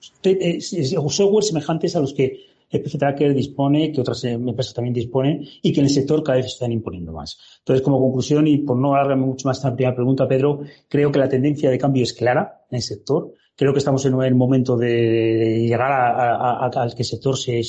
software 0.00 1.44
semejantes 1.44 1.96
a 1.96 2.00
los 2.00 2.14
que 2.14 2.49
PC 2.78 2.98
Tracker 2.98 3.34
dispone, 3.34 3.90
que 3.90 4.00
otras 4.00 4.22
empresas 4.24 4.74
también 4.74 4.94
disponen 4.94 5.44
y 5.62 5.72
que 5.72 5.80
en 5.80 5.86
el 5.86 5.92
sector 5.92 6.22
cada 6.22 6.36
vez 6.36 6.46
se 6.46 6.52
están 6.52 6.70
imponiendo 6.70 7.12
más. 7.12 7.38
Entonces, 7.58 7.82
como 7.82 7.98
conclusión, 7.98 8.46
y 8.46 8.58
por 8.58 8.76
no 8.76 8.94
alargarme 8.94 9.26
mucho 9.26 9.48
más 9.48 9.58
esta 9.58 9.74
primera 9.74 9.94
pregunta, 9.94 10.28
Pedro, 10.28 10.60
creo 10.88 11.10
que 11.10 11.18
la 11.18 11.28
tendencia 11.28 11.70
de 11.70 11.78
cambio 11.78 12.04
es 12.04 12.12
clara 12.12 12.64
en 12.70 12.76
el 12.76 12.82
sector. 12.82 13.34
Creo 13.56 13.72
que 13.72 13.80
estamos 13.80 14.06
en 14.06 14.18
el 14.22 14.34
momento 14.34 14.76
de 14.76 15.66
llegar 15.68 15.90
a, 15.92 16.70
que 16.96 17.02
el 17.02 17.04
sector 17.04 17.36
se, 17.36 17.60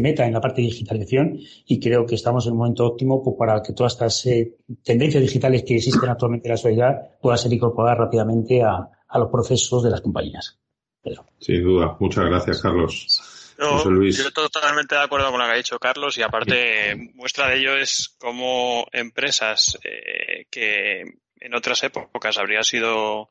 meta 0.00 0.24
en 0.24 0.32
la 0.32 0.40
parte 0.40 0.60
de 0.60 0.68
digitalización 0.68 1.40
y 1.66 1.80
creo 1.80 2.06
que 2.06 2.14
estamos 2.14 2.46
en 2.46 2.52
un 2.52 2.58
momento 2.58 2.86
óptimo 2.86 3.20
pues, 3.20 3.34
para 3.36 3.60
que 3.60 3.72
todas 3.72 3.94
estas 3.94 4.26
eh, 4.26 4.58
tendencias 4.84 5.22
digitales 5.22 5.64
que 5.64 5.74
existen 5.74 6.08
actualmente 6.08 6.46
en 6.46 6.52
la 6.52 6.56
sociedad 6.56 7.00
puedan 7.20 7.38
ser 7.38 7.52
incorporadas 7.52 7.98
rápidamente 7.98 8.62
a, 8.62 8.88
los 9.18 9.28
procesos 9.28 9.82
de 9.82 9.90
las 9.90 10.02
compañías. 10.02 10.56
Pedro. 11.02 11.24
Sin 11.40 11.64
duda. 11.64 11.96
Muchas 11.98 12.26
gracias, 12.26 12.62
Carlos. 12.62 13.20
Yo, 13.60 14.02
yo 14.02 14.32
totalmente 14.32 14.94
de 14.94 15.02
acuerdo 15.02 15.30
con 15.30 15.38
lo 15.38 15.46
que 15.46 15.52
ha 15.52 15.56
dicho 15.56 15.78
Carlos 15.78 16.16
y 16.16 16.22
aparte 16.22 16.96
muestra 17.14 17.48
de 17.48 17.58
ello 17.58 17.76
es 17.76 18.16
cómo 18.18 18.86
empresas 18.90 19.78
eh, 19.84 20.46
que 20.50 21.02
en 21.38 21.54
otras 21.54 21.82
épocas 21.82 22.38
habría 22.38 22.62
sido 22.62 23.28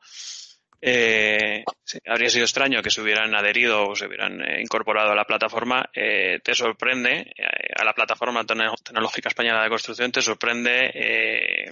eh, 0.82 1.62
habría 2.06 2.30
sido 2.30 2.44
extraño 2.44 2.82
que 2.82 2.90
se 2.90 3.02
hubieran 3.02 3.34
adherido 3.34 3.88
o 3.88 3.96
se 3.96 4.06
hubieran 4.06 4.40
eh, 4.40 4.62
incorporado 4.62 5.10
a 5.10 5.14
la 5.14 5.26
plataforma, 5.26 5.84
eh, 5.92 6.40
te 6.42 6.54
sorprende, 6.54 7.32
eh, 7.36 7.72
a 7.76 7.84
la 7.84 7.92
plataforma 7.92 8.44
tecnológica 8.44 9.28
española 9.28 9.62
de 9.62 9.68
construcción, 9.68 10.10
te 10.10 10.22
sorprende 10.22 10.90
eh, 10.94 11.70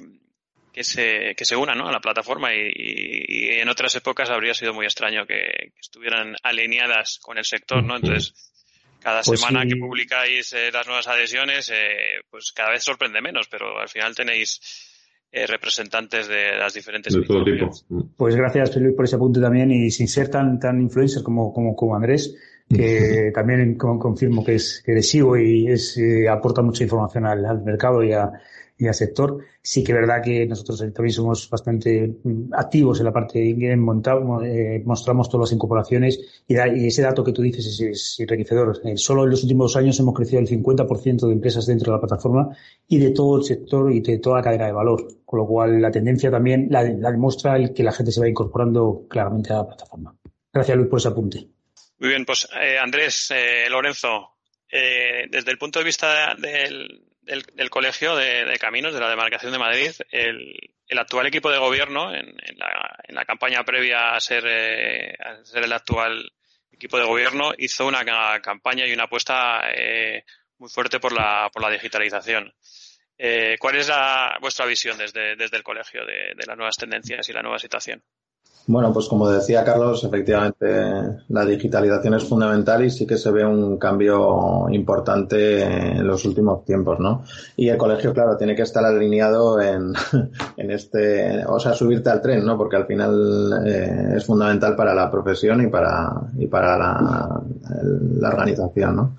que, 0.72 0.84
se, 0.84 1.34
que 1.36 1.44
se 1.44 1.56
unan 1.56 1.78
¿no? 1.78 1.88
a 1.88 1.92
la 1.92 2.00
plataforma 2.00 2.54
y, 2.54 2.70
y, 2.74 3.60
en 3.60 3.68
otras 3.68 3.94
épocas 3.94 4.30
habría 4.30 4.54
sido 4.54 4.72
muy 4.74 4.86
extraño 4.86 5.26
que, 5.26 5.34
que 5.74 5.80
estuvieran 5.80 6.36
alineadas 6.42 7.18
con 7.20 7.38
el 7.38 7.44
sector, 7.44 7.82
¿no? 7.82 7.96
Entonces, 7.96 8.34
cada 9.00 9.22
pues 9.22 9.40
semana 9.40 9.66
que 9.66 9.76
publicáis 9.76 10.52
eh, 10.52 10.70
las 10.72 10.86
nuevas 10.86 11.06
adhesiones, 11.08 11.70
eh, 11.72 12.22
pues 12.30 12.52
cada 12.52 12.70
vez 12.70 12.82
sorprende 12.82 13.20
menos, 13.20 13.48
pero 13.48 13.78
al 13.78 13.88
final 13.88 14.14
tenéis 14.14 14.60
eh, 15.30 15.46
representantes 15.46 16.26
de 16.26 16.56
las 16.58 16.74
diferentes 16.74 17.12
de 17.12 17.22
todo 17.22 17.44
tipo. 17.44 17.70
Pues 18.16 18.34
gracias, 18.34 18.72
Felipe, 18.72 18.92
por 18.92 19.04
ese 19.04 19.16
apunte 19.16 19.40
también 19.40 19.70
y 19.70 19.90
sin 19.90 20.08
ser 20.08 20.30
tan, 20.30 20.58
tan 20.58 20.80
influencer 20.80 21.22
como, 21.22 21.52
como, 21.52 21.76
como 21.76 21.94
Andrés, 21.94 22.34
que 22.68 23.30
también 23.34 23.76
confirmo 23.76 24.44
que 24.44 24.54
es, 24.54 24.82
que 24.84 24.92
les 24.92 25.08
sigo 25.08 25.36
y 25.36 25.70
es, 25.70 25.96
eh, 25.98 26.28
aporta 26.28 26.62
mucha 26.62 26.82
información 26.82 27.26
al, 27.26 27.44
al 27.44 27.62
mercado 27.62 28.02
y 28.02 28.12
a, 28.12 28.30
y 28.78 28.86
al 28.86 28.94
sector. 28.94 29.44
Sí 29.60 29.82
que 29.82 29.92
es 29.92 29.98
verdad 29.98 30.22
que 30.22 30.46
nosotros 30.46 30.78
también 30.78 31.12
somos 31.12 31.50
bastante 31.50 32.14
mm, 32.22 32.54
activos 32.54 33.00
en 33.00 33.06
la 33.06 33.12
parte 33.12 33.40
de 33.40 33.76
montado, 33.76 34.42
eh, 34.42 34.80
mostramos 34.84 35.28
todas 35.28 35.48
las 35.48 35.54
incorporaciones 35.54 36.44
y, 36.46 36.54
ese 36.86 37.02
dato 37.02 37.24
que 37.24 37.32
tú 37.32 37.42
dices 37.42 37.66
es, 37.66 37.80
es 37.80 38.20
enriquecedor. 38.20 38.80
Eh, 38.84 38.96
solo 38.96 39.24
en 39.24 39.30
los 39.30 39.42
últimos 39.42 39.76
años 39.76 39.98
hemos 39.98 40.14
crecido 40.14 40.40
el 40.40 40.48
50% 40.48 41.26
de 41.26 41.32
empresas 41.32 41.66
dentro 41.66 41.92
de 41.92 41.96
la 41.96 42.00
plataforma 42.00 42.56
y 42.86 42.98
de 42.98 43.10
todo 43.10 43.38
el 43.38 43.44
sector 43.44 43.92
y 43.92 44.00
de 44.00 44.18
toda 44.18 44.36
la 44.36 44.42
cadena 44.42 44.66
de 44.66 44.72
valor. 44.72 45.08
Con 45.24 45.40
lo 45.40 45.46
cual 45.46 45.82
la 45.82 45.90
tendencia 45.90 46.30
también 46.30 46.68
la, 46.70 46.84
demuestra 46.84 47.56
el 47.56 47.74
que 47.74 47.82
la 47.82 47.92
gente 47.92 48.12
se 48.12 48.20
va 48.20 48.28
incorporando 48.28 49.06
claramente 49.10 49.52
a 49.52 49.56
la 49.56 49.66
plataforma. 49.66 50.14
Gracias 50.52 50.76
Luis 50.76 50.88
por 50.88 50.98
ese 51.00 51.08
apunte. 51.08 51.46
Muy 51.98 52.10
bien, 52.10 52.24
pues 52.24 52.48
eh, 52.60 52.78
Andrés, 52.78 53.32
eh, 53.34 53.68
Lorenzo, 53.68 54.36
desde 54.70 55.50
el 55.50 55.58
punto 55.58 55.78
de 55.78 55.84
vista 55.86 56.34
del, 56.36 57.07
del, 57.28 57.42
del 57.54 57.70
Colegio 57.70 58.16
de, 58.16 58.56
Caminos, 58.58 58.94
de 58.94 59.00
la 59.00 59.10
demarcación 59.10 59.52
de 59.52 59.58
Madrid, 59.58 59.92
el, 60.10 60.54
el 60.86 60.98
actual 60.98 61.26
equipo 61.26 61.50
de 61.50 61.58
gobierno, 61.58 62.14
en, 62.14 62.26
en, 62.26 62.58
la, 62.58 62.98
en, 63.04 63.14
la, 63.14 63.24
campaña 63.24 63.62
previa 63.64 64.14
a 64.14 64.20
ser, 64.20 64.44
eh, 64.46 65.14
a 65.20 65.44
ser 65.44 65.64
el 65.64 65.72
actual 65.72 66.32
equipo 66.72 66.98
de 66.98 67.04
gobierno, 67.04 67.52
hizo 67.58 67.86
una 67.86 68.04
campaña 68.40 68.86
y 68.86 68.92
una 68.92 69.04
apuesta 69.04 69.70
eh, 69.70 70.24
muy 70.58 70.70
fuerte 70.70 70.98
por 70.98 71.12
la, 71.12 71.50
por 71.52 71.62
la 71.62 71.70
digitalización. 71.70 72.52
Eh, 73.16 73.56
¿Cuál 73.58 73.76
es 73.76 73.88
la, 73.88 74.38
vuestra 74.40 74.64
visión 74.64 74.96
desde, 74.96 75.32
el 75.32 75.62
colegio 75.62 76.06
de 76.06 76.46
las 76.46 76.56
nuevas 76.56 76.76
tendencias 76.76 77.28
y 77.28 77.32
la 77.32 77.42
nueva 77.42 77.58
situación? 77.58 78.02
Bueno, 78.68 78.92
pues 78.92 79.08
como 79.08 79.30
decía 79.30 79.64
Carlos, 79.64 80.04
efectivamente 80.04 80.66
la 81.28 81.46
digitalización 81.46 82.12
es 82.12 82.24
fundamental 82.24 82.84
y 82.84 82.90
sí 82.90 83.06
que 83.06 83.16
se 83.16 83.30
ve 83.30 83.42
un 83.42 83.78
cambio 83.78 84.66
importante 84.70 85.62
en 85.62 86.06
los 86.06 86.26
últimos 86.26 86.66
tiempos, 86.66 87.00
¿no? 87.00 87.24
Y 87.56 87.70
el 87.70 87.78
colegio, 87.78 88.12
claro, 88.12 88.36
tiene 88.36 88.54
que 88.54 88.60
estar 88.60 88.84
alineado 88.84 89.58
en, 89.58 89.94
en 90.58 90.70
este, 90.70 91.46
o 91.46 91.58
sea, 91.58 91.72
subirte 91.72 92.10
al 92.10 92.20
tren, 92.20 92.44
¿no? 92.44 92.58
Porque 92.58 92.76
al 92.76 92.86
final 92.86 93.62
eh, 93.64 94.12
es 94.16 94.26
fundamental 94.26 94.76
para 94.76 94.94
la 94.94 95.10
profesión 95.10 95.62
y 95.62 95.68
para, 95.68 96.12
y 96.36 96.46
para 96.46 96.76
la, 96.76 97.40
organización, 98.28 98.96
¿no? 98.96 99.16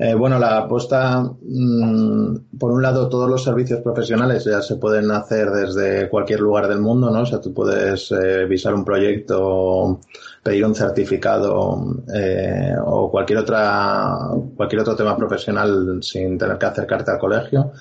Eh, 0.00 0.14
bueno, 0.14 0.40
la 0.40 0.58
apuesta, 0.58 1.22
mmm, 1.22 2.36
por 2.58 2.72
un 2.72 2.82
lado, 2.82 3.08
todos 3.08 3.30
los 3.30 3.44
servicios 3.44 3.80
profesionales 3.80 4.44
ya 4.44 4.60
se 4.60 4.76
pueden 4.76 5.10
hacer 5.12 5.50
desde 5.50 6.08
cualquier 6.08 6.40
lugar 6.40 6.66
del 6.66 6.80
mundo, 6.80 7.10
¿no? 7.10 7.20
O 7.20 7.26
sea, 7.26 7.40
tú 7.40 7.54
puedes 7.54 8.10
eh, 8.10 8.44
visar 8.46 8.67
un 8.74 8.84
proyecto, 8.84 10.00
pedir 10.42 10.64
un 10.64 10.74
certificado 10.74 12.02
eh, 12.14 12.74
o 12.84 13.10
cualquier 13.10 13.40
otra, 13.40 14.16
cualquier 14.56 14.82
otro 14.82 14.96
tema 14.96 15.16
profesional 15.16 15.98
sin 16.02 16.38
tener 16.38 16.58
que 16.58 16.66
acercarte 16.66 17.10
al 17.10 17.18
colegio. 17.18 17.72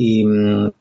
Y 0.00 0.24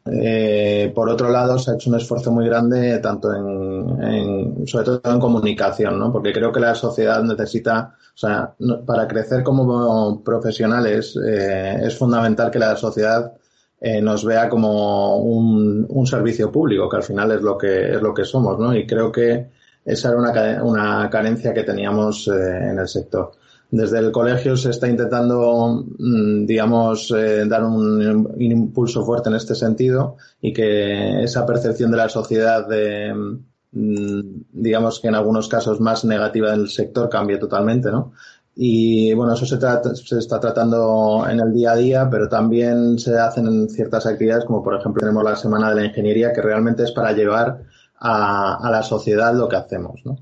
eh, 0.06 0.92
por 0.94 1.10
otro 1.10 1.32
lado, 1.32 1.58
se 1.58 1.72
ha 1.72 1.74
hecho 1.74 1.90
un 1.90 1.96
esfuerzo 1.96 2.32
muy 2.32 2.46
grande, 2.46 3.00
tanto 3.00 3.34
en, 3.34 4.68
sobre 4.68 4.86
todo 4.86 5.02
en 5.12 5.20
comunicación, 5.20 5.98
¿no? 5.98 6.12
Porque 6.12 6.32
creo 6.32 6.52
que 6.52 6.60
la 6.60 6.76
sociedad 6.76 7.24
necesita, 7.24 7.96
o 8.14 8.18
sea, 8.18 8.54
para 8.86 9.08
crecer 9.08 9.42
como 9.44 10.24
profesionales, 10.24 11.18
eh, 11.26 11.80
es 11.82 11.98
fundamental 11.98 12.52
que 12.52 12.60
la 12.60 12.76
sociedad 12.76 13.34
eh, 13.80 14.02
nos 14.02 14.26
vea 14.26 14.50
como 14.50 15.18
un, 15.18 15.86
un, 15.90 16.08
servicio 16.08 16.52
público, 16.52 16.90
que 16.90 16.98
al 16.98 17.04
final 17.04 17.32
es 17.32 17.42
lo 17.42 17.58
que 17.58 17.92
es 17.92 18.02
lo 18.02 18.14
que 18.14 18.26
somos, 18.26 18.60
¿no? 18.60 18.76
Y 18.76 18.88
creo 18.88 19.12
que 19.12 19.48
esa 19.86 20.10
era 20.10 20.18
una, 20.18 20.64
una 20.64 21.10
carencia 21.10 21.54
que 21.54 21.64
teníamos 21.64 22.28
eh, 22.28 22.70
en 22.72 22.80
el 22.80 22.88
sector 22.88 23.32
desde 23.70 24.00
el 24.00 24.12
colegio 24.12 24.56
se 24.56 24.70
está 24.70 24.88
intentando, 24.88 25.84
mm, 25.98 26.46
digamos, 26.46 27.12
eh, 27.12 27.46
dar 27.48 27.64
un, 27.64 28.34
impulso 28.40 29.06
fuerte 29.06 29.30
en 29.30 29.36
este 29.36 29.56
sentido 29.56 30.16
y 30.42 30.54
que 30.54 31.24
esa 31.24 31.46
percepción 31.46 31.92
de 31.92 31.98
la 31.98 32.10
sociedad 32.10 32.68
de, 32.68 33.14
mm, 33.72 34.22
digamos 34.54 35.00
que 35.00 35.10
en 35.10 35.16
algunos 35.16 35.50
casos 35.50 35.82
más 35.82 36.06
negativa 36.06 36.52
del 36.52 36.70
sector 36.70 37.10
cambie 37.10 37.38
totalmente, 37.38 37.92
¿no? 37.92 38.14
Y 38.60 39.14
bueno, 39.14 39.34
eso 39.36 39.46
se, 39.46 39.58
trata, 39.58 39.94
se 39.96 40.18
está 40.18 40.40
tratando 40.40 41.26
en 41.30 41.40
el 41.40 41.54
día 41.54 41.74
a 41.74 41.76
día, 41.76 42.10
pero 42.10 42.28
también 42.28 42.98
se 42.98 43.18
hacen 43.18 43.46
en 43.46 43.70
ciertas 43.70 44.08
actividades, 44.08 44.46
como 44.46 44.64
por 44.64 44.76
ejemplo 44.76 45.02
tenemos 45.02 45.24
la 45.24 45.36
Semana 45.36 45.70
de 45.70 45.76
la 45.76 45.86
Ingeniería, 45.86 46.34
que 46.34 46.42
realmente 46.42 46.84
es 46.84 46.92
para 46.92 47.12
llevar 47.12 47.60
a, 48.00 48.56
a 48.56 48.72
la 48.72 48.82
sociedad 48.82 49.34
lo 49.36 49.48
que 49.48 49.58
hacemos, 49.58 50.02
¿no? 50.06 50.18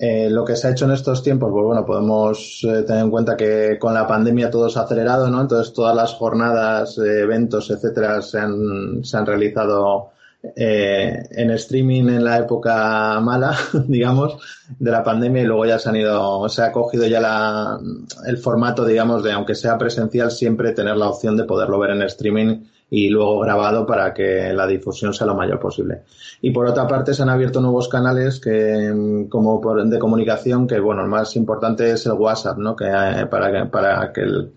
Eh, 0.00 0.30
lo 0.30 0.44
que 0.44 0.54
se 0.54 0.68
ha 0.68 0.70
hecho 0.70 0.84
en 0.84 0.92
estos 0.92 1.24
tiempos, 1.24 1.50
pues 1.50 1.64
bueno, 1.64 1.84
podemos 1.84 2.60
eh, 2.62 2.82
tener 2.84 3.02
en 3.02 3.10
cuenta 3.10 3.36
que 3.36 3.78
con 3.80 3.94
la 3.94 4.06
pandemia 4.06 4.48
todo 4.48 4.68
se 4.68 4.78
ha 4.78 4.82
acelerado, 4.82 5.28
¿no? 5.28 5.40
Entonces 5.40 5.72
todas 5.72 5.94
las 5.96 6.14
jornadas, 6.14 6.98
eh, 6.98 7.22
eventos, 7.22 7.68
etcétera, 7.70 8.22
se 8.22 8.38
han, 8.38 9.04
se 9.04 9.16
han 9.16 9.26
realizado 9.26 10.10
eh, 10.42 11.24
en 11.32 11.50
streaming 11.50 12.08
en 12.08 12.24
la 12.24 12.38
época 12.38 13.18
mala, 13.20 13.56
digamos, 13.88 14.36
de 14.78 14.90
la 14.90 15.02
pandemia 15.02 15.42
y 15.42 15.46
luego 15.46 15.66
ya 15.66 15.78
se 15.78 15.88
han 15.88 15.96
ido, 15.96 16.48
se 16.48 16.62
ha 16.62 16.72
cogido 16.72 17.06
ya 17.06 17.20
la, 17.20 17.78
el 18.26 18.38
formato, 18.38 18.84
digamos, 18.84 19.24
de 19.24 19.32
aunque 19.32 19.54
sea 19.54 19.76
presencial, 19.76 20.30
siempre 20.30 20.72
tener 20.72 20.96
la 20.96 21.08
opción 21.08 21.36
de 21.36 21.44
poderlo 21.44 21.78
ver 21.78 21.90
en 21.90 22.02
streaming 22.02 22.64
y 22.90 23.08
luego 23.10 23.40
grabado 23.40 23.84
para 23.84 24.14
que 24.14 24.52
la 24.54 24.66
difusión 24.66 25.12
sea 25.12 25.26
lo 25.26 25.34
mayor 25.34 25.58
posible. 25.58 26.02
Y 26.40 26.52
por 26.52 26.66
otra 26.66 26.86
parte 26.86 27.12
se 27.12 27.22
han 27.22 27.28
abierto 27.28 27.60
nuevos 27.60 27.88
canales 27.88 28.40
que, 28.40 29.26
como 29.28 29.60
por, 29.60 29.84
de 29.84 29.98
comunicación 29.98 30.66
que, 30.66 30.78
bueno, 30.80 31.02
el 31.02 31.08
más 31.08 31.36
importante 31.36 31.90
es 31.90 32.06
el 32.06 32.12
WhatsApp, 32.12 32.58
¿no? 32.58 32.76
Que 32.76 32.86
eh, 32.86 33.26
para 33.26 33.52
que, 33.52 33.68
para 33.68 34.12
que 34.12 34.20
el, 34.22 34.52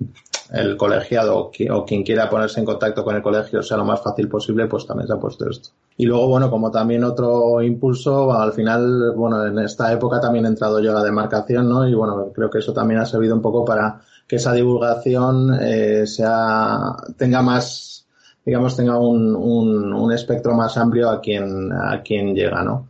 el 0.51 0.75
colegiado 0.75 1.51
o, 1.71 1.85
quien 1.85 2.03
quiera 2.03 2.29
ponerse 2.29 2.59
en 2.59 2.65
contacto 2.65 3.03
con 3.03 3.15
el 3.15 3.21
colegio 3.21 3.63
sea 3.63 3.77
lo 3.77 3.85
más 3.85 4.01
fácil 4.01 4.27
posible, 4.27 4.67
pues 4.67 4.85
también 4.85 5.07
se 5.07 5.13
ha 5.13 5.19
puesto 5.19 5.49
esto. 5.49 5.69
Y 5.97 6.05
luego, 6.05 6.27
bueno, 6.27 6.49
como 6.49 6.69
también 6.69 7.03
otro 7.03 7.61
impulso, 7.61 8.33
al 8.33 8.53
final, 8.53 9.13
bueno, 9.15 9.45
en 9.45 9.59
esta 9.59 9.91
época 9.91 10.19
también 10.19 10.45
he 10.45 10.49
entrado 10.49 10.79
yo 10.79 10.91
a 10.91 10.95
la 10.95 11.03
demarcación, 11.03 11.69
¿no? 11.69 11.87
Y 11.87 11.93
bueno, 11.93 12.31
creo 12.33 12.49
que 12.49 12.59
eso 12.59 12.73
también 12.73 12.99
ha 12.99 13.05
servido 13.05 13.35
un 13.35 13.41
poco 13.41 13.63
para 13.63 14.01
que 14.27 14.35
esa 14.37 14.53
divulgación 14.53 15.57
eh, 15.61 16.05
sea, 16.05 16.95
tenga 17.17 17.41
más 17.41 17.97
digamos, 18.43 18.75
tenga 18.75 18.97
un, 18.97 19.35
un, 19.35 20.11
espectro 20.11 20.55
más 20.55 20.75
amplio 20.75 21.11
a 21.11 21.21
quien, 21.21 21.71
a 21.71 22.01
quien 22.01 22.33
llega, 22.33 22.63
¿no? 22.63 22.87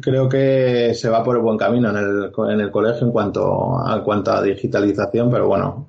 creo 0.00 0.28
que 0.28 0.92
se 0.94 1.08
va 1.08 1.22
por 1.22 1.36
el 1.36 1.42
buen 1.42 1.56
camino 1.56 1.90
en 1.90 1.96
el, 1.96 2.32
en 2.50 2.60
el 2.60 2.70
colegio 2.70 3.06
en 3.06 3.12
cuanto 3.12 3.78
a, 3.78 4.02
cuanto 4.02 4.32
a 4.32 4.42
digitalización, 4.42 5.30
pero 5.30 5.48
bueno, 5.48 5.88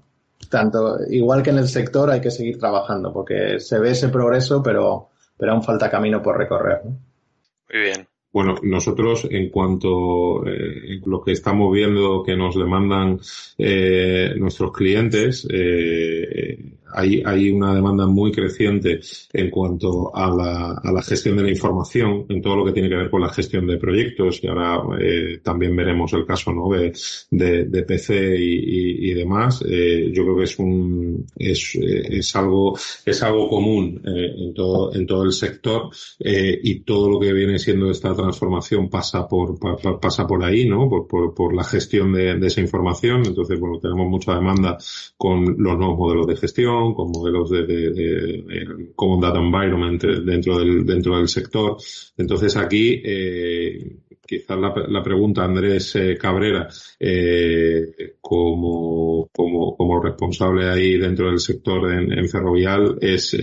tanto 0.50 0.98
igual 1.10 1.44
que 1.44 1.50
en 1.50 1.58
el 1.58 1.68
sector 1.68 2.10
hay 2.10 2.22
que 2.22 2.32
seguir 2.32 2.58
trabajando 2.58 3.12
porque 3.14 3.60
se 3.60 3.80
ve 3.80 3.92
ese 3.92 4.10
progreso, 4.10 4.62
pero, 4.64 5.10
pero 5.38 5.52
aún 5.52 5.64
falta 5.64 5.90
camino 5.90 6.22
por 6.22 6.38
recorrer. 6.38 6.82
Muy 6.84 7.82
bien. 7.82 8.08
Bueno, 8.36 8.56
nosotros 8.64 9.26
en 9.32 9.50
cuanto 9.50 10.46
eh, 10.46 11.00
lo 11.06 11.22
que 11.22 11.32
estamos 11.32 11.74
viendo 11.74 12.22
que 12.22 12.36
nos 12.36 12.54
demandan 12.58 13.18
eh, 13.58 14.34
nuestros 14.38 14.74
clientes, 14.74 15.48
eh, 15.50 16.80
hay, 16.96 17.22
hay 17.26 17.52
una 17.52 17.74
demanda 17.74 18.08
muy 18.08 18.32
creciente 18.32 19.00
en 19.34 19.50
cuanto 19.50 20.16
a 20.16 20.30
la, 20.30 20.72
a 20.74 20.92
la 20.92 21.02
gestión 21.02 21.38
de 21.38 21.44
la 21.44 21.50
información, 21.50 22.26
en 22.30 22.42
todo 22.42 22.56
lo 22.56 22.66
que 22.66 22.72
tiene 22.72 22.90
que 22.90 22.96
ver 22.96 23.10
con 23.10 23.22
la 23.22 23.30
gestión 23.30 23.68
de 23.68 23.78
proyectos, 23.78 24.40
y 24.44 24.48
ahora 24.48 24.82
eh, 25.00 25.40
también 25.44 25.76
veremos 25.76 26.14
el 26.14 26.26
caso 26.26 26.54
¿no? 26.54 26.70
de, 26.70 26.94
de, 27.32 27.66
de 27.66 27.84
PC 27.84 28.36
y, 28.38 29.12
y, 29.12 29.14
demás. 29.14 29.64
Eh, 29.68 30.12
yo 30.14 30.24
creo 30.24 30.38
que 30.38 30.44
es 30.44 30.60
un 30.60 31.26
es, 31.36 31.76
es 31.76 32.36
algo 32.36 32.78
es 33.06 33.24
algo 33.24 33.48
común 33.50 34.02
eh, 34.06 34.34
en 34.38 34.54
todo 34.54 34.94
en 34.94 35.06
todo 35.06 35.24
el 35.24 35.32
sector 35.32 35.90
eh, 36.20 36.60
y 36.64 36.82
todo 36.82 37.10
lo 37.10 37.20
que 37.20 37.34
viene 37.34 37.60
siendo 37.60 37.90
esta 37.90 38.14
transformación 38.14 38.90
pasa 38.90 39.28
por 39.28 39.60
pa, 39.60 40.00
pasa 40.00 40.28
por 40.28 40.44
ahí, 40.44 40.68
¿no? 40.68 40.90
Por, 40.90 41.08
por, 41.08 41.34
por 41.34 41.56
la 41.56 41.64
gestión 41.64 42.14
de, 42.14 42.36
de 42.38 42.48
esa 42.48 42.62
información. 42.62 43.26
Entonces, 43.26 43.60
bueno, 43.60 43.80
tenemos 43.80 44.08
mucha 44.08 44.36
demanda 44.36 44.78
con 45.18 45.56
los 45.58 45.78
nuevos 45.78 45.98
modelos 45.98 46.28
de 46.28 46.36
gestión 46.36 46.85
con 46.94 47.12
modelos 47.12 47.50
de, 47.50 47.66
de, 47.66 48.92
Common 48.96 49.22
Data 49.22 49.40
Environment 49.40 50.02
dentro 50.04 50.60
del, 50.60 51.28
sector. 51.28 51.78
Entonces 52.18 52.56
aquí, 52.56 53.02
eh, 53.04 53.98
quizás 54.26 54.60
la, 54.60 54.74
la, 54.88 55.04
pregunta, 55.04 55.44
Andrés 55.44 55.96
eh, 55.96 56.18
Cabrera, 56.18 56.68
eh, 57.00 58.16
como, 58.22 59.30
como, 59.34 60.02
responsable 60.02 60.70
ahí 60.70 60.98
dentro 60.98 61.28
del 61.28 61.40
sector 61.40 61.92
en, 61.92 62.12
en 62.12 62.30
ferrovial, 62.30 62.98
es 63.02 63.36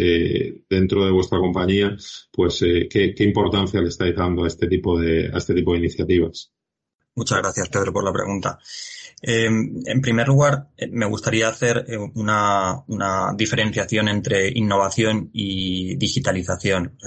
dentro 0.68 1.04
de 1.04 1.12
vuestra 1.12 1.38
compañía, 1.38 1.96
pues 2.30 2.64
¿qué, 2.90 3.14
qué 3.14 3.24
importancia 3.24 3.80
le 3.80 3.88
estáis 3.88 4.14
dando 4.14 4.44
a 4.44 4.48
este 4.48 4.66
tipo 4.66 4.98
de, 4.98 5.30
a 5.32 5.38
este 5.38 5.54
tipo 5.54 5.72
de 5.72 5.78
iniciativas. 5.78 6.52
Muchas 7.14 7.38
gracias, 7.38 7.68
Pedro, 7.68 7.92
por 7.92 8.04
la 8.04 8.12
pregunta. 8.12 8.58
Eh, 9.20 9.44
en 9.46 10.00
primer 10.00 10.26
lugar, 10.26 10.68
eh, 10.76 10.88
me 10.88 11.06
gustaría 11.06 11.48
hacer 11.48 11.84
eh, 11.86 11.96
una, 12.14 12.82
una, 12.88 13.32
diferenciación 13.36 14.08
entre 14.08 14.48
innovación 14.48 15.30
y 15.32 15.94
digitalización. 15.96 16.98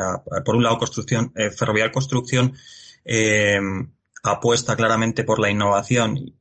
Por 0.46 0.56
un 0.56 0.64
lado, 0.64 0.78
construcción, 0.78 1.34
eh, 1.36 1.52
Construcción 1.92 2.54
apuesta 4.24 4.76
claramente 4.76 5.24
por 5.24 5.40
la 5.40 5.52
innovación 5.52 6.34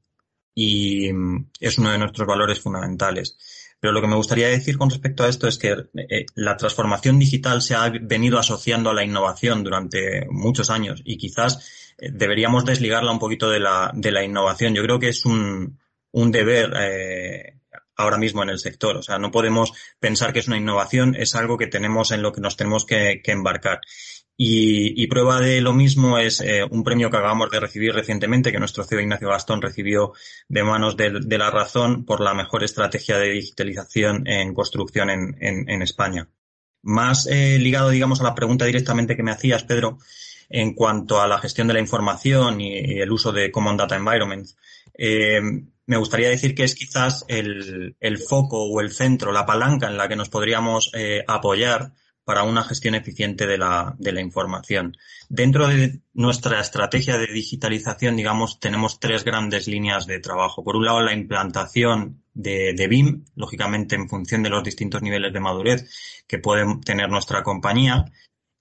y 0.55 1.11
es 1.61 1.79
uno 1.79 1.91
de 1.91 1.99
nuestros 1.99 2.27
valores 2.27 2.61
fundamentales. 2.61 3.37
Pero 3.81 3.93
lo 3.93 4.01
que 4.01 4.07
me 4.07 4.17
gustaría 4.17 4.49
decir 4.49 4.79
con 4.79 4.89
respecto 4.89 5.25
a 5.25 5.29
esto 5.29 5.47
es 5.47 5.59
que 5.59 5.77
la 6.37 6.57
transformación 6.57 7.19
digital 7.19 7.61
se 7.61 7.75
ha 7.75 7.91
venido 7.91 8.39
asociando 8.39 8.89
a 8.89 8.95
la 8.95 9.05
innovación 9.05 9.63
durante 9.63 10.27
muchos 10.31 10.71
años 10.71 11.03
y 11.05 11.19
quizás 11.19 11.84
deberíamos 11.99 12.65
desligarla 12.65 13.13
un 13.13 13.19
poquito 13.19 13.51
de 13.51 13.61
la, 13.61 13.91
de 13.95 14.13
la 14.13 14.25
innovación. 14.25 14.75
Yo 14.75 14.83
creo 14.83 14.99
que 14.99 15.09
es 15.09 15.25
un, 15.25 15.79
un 16.13 16.31
deber 16.31 16.73
eh, 16.79 17.55
ahora 17.97 18.19
mismo 18.19 18.43
en 18.43 18.51
el 18.51 18.59
sector. 18.59 18.97
O 18.97 19.03
sea, 19.03 19.19
no 19.19 19.31
podemos 19.31 19.73
pensar 19.99 20.33
que 20.33 20.39
es 20.41 20.49
una 20.49 20.57
innovación, 20.57 21.15
es 21.17 21.35
algo 21.35 21.59
que 21.59 21.67
tenemos 21.67 22.11
en 22.13 22.23
lo 22.23 22.33
que 22.33 22.41
nos 22.41 22.57
tenemos 22.57 22.85
que, 22.85 23.21
embarcar. 23.25 23.81
Y, 24.37 25.07
prueba 25.07 25.41
de 25.41 25.61
lo 25.61 25.73
mismo 25.73 26.19
es 26.19 26.41
eh, 26.41 26.65
un 26.69 26.83
premio 26.83 27.09
que 27.09 27.17
acabamos 27.19 27.51
de 27.51 27.61
recibir 27.61 27.95
recientemente, 27.95 28.51
que 28.51 28.59
nuestro 28.59 28.83
CEO 28.83 29.01
Ignacio 29.01 29.29
Gastón 29.29 29.63
recibió 29.63 30.13
de 30.49 30.65
manos 30.65 30.97
de, 30.97 31.39
la 31.39 31.51
razón 31.51 32.05
por 32.05 32.21
la 32.21 32.35
mejor 32.35 32.65
estrategia 32.65 33.17
de 33.19 33.31
digitalización 33.31 34.27
en 34.27 34.53
construcción 34.53 35.11
en, 35.11 35.37
en, 35.41 35.83
España. 35.83 36.29
Más 36.83 37.29
eh, 37.29 37.59
ligado, 37.61 37.91
digamos, 37.91 38.21
a 38.21 38.25
la 38.25 38.35
pregunta 38.35 38.65
directamente 38.65 39.17
que 39.17 39.23
me 39.23 39.31
hacías, 39.31 39.63
Pedro, 39.63 39.99
en 40.55 40.73
cuanto 40.73 41.21
a 41.21 41.27
la 41.27 41.39
gestión 41.39 41.67
de 41.67 41.75
la 41.75 41.81
información 41.81 42.61
y, 42.61 43.01
el 43.01 43.11
uso 43.11 43.33
de 43.33 43.51
Common 43.51 43.77
Data 43.77 43.97
Environment. 43.97 44.49
Eh, 44.97 45.41
me 45.87 45.97
gustaría 45.97 46.29
decir 46.29 46.55
que 46.55 46.63
es 46.63 46.77
quizás 46.77 47.25
el, 47.27 47.97
foco 48.29 48.63
o 48.63 48.81
el 48.81 48.93
centro, 48.93 49.33
la 49.33 49.47
palanca 49.47 49.89
en 49.89 49.97
la 49.97 50.07
que 50.07 50.15
nos 50.15 50.29
podríamos 50.29 50.93
eh, 50.95 51.25
apoyar 51.27 51.93
para 52.23 52.45
una 52.45 52.63
gestión 52.63 52.95
eficiente 52.95 53.49
de 53.49 53.59
la, 53.59 53.97
información. 54.21 54.97
Dentro 55.29 55.67
de 55.67 56.01
nuestra 56.13 56.61
estrategia 56.61 57.19
de 57.19 57.27
digitalización, 57.27 58.15
digamos, 58.15 58.61
tenemos 58.61 59.01
tres 59.01 59.25
grandes 59.25 59.67
líneas 59.67 60.07
de 60.07 60.21
trabajo. 60.21 60.63
Por 60.63 60.77
un 60.77 60.85
lado, 60.85 61.03
la 61.03 61.15
implantación 61.15 62.23
de, 62.33 62.75
de 62.75 62.87
BIM, 62.87 63.25
lógicamente 63.35 63.97
en 63.97 64.09
función 64.09 64.45
de 64.45 64.51
los 64.51 64.63
distintos 64.63 65.03
niveles 65.03 65.33
de 65.33 65.41
madurez 65.41 66.25
que 66.29 66.39
puede 66.39 66.65
tener 66.85 67.11
nuestra 67.11 67.43
compañía. 67.43 68.05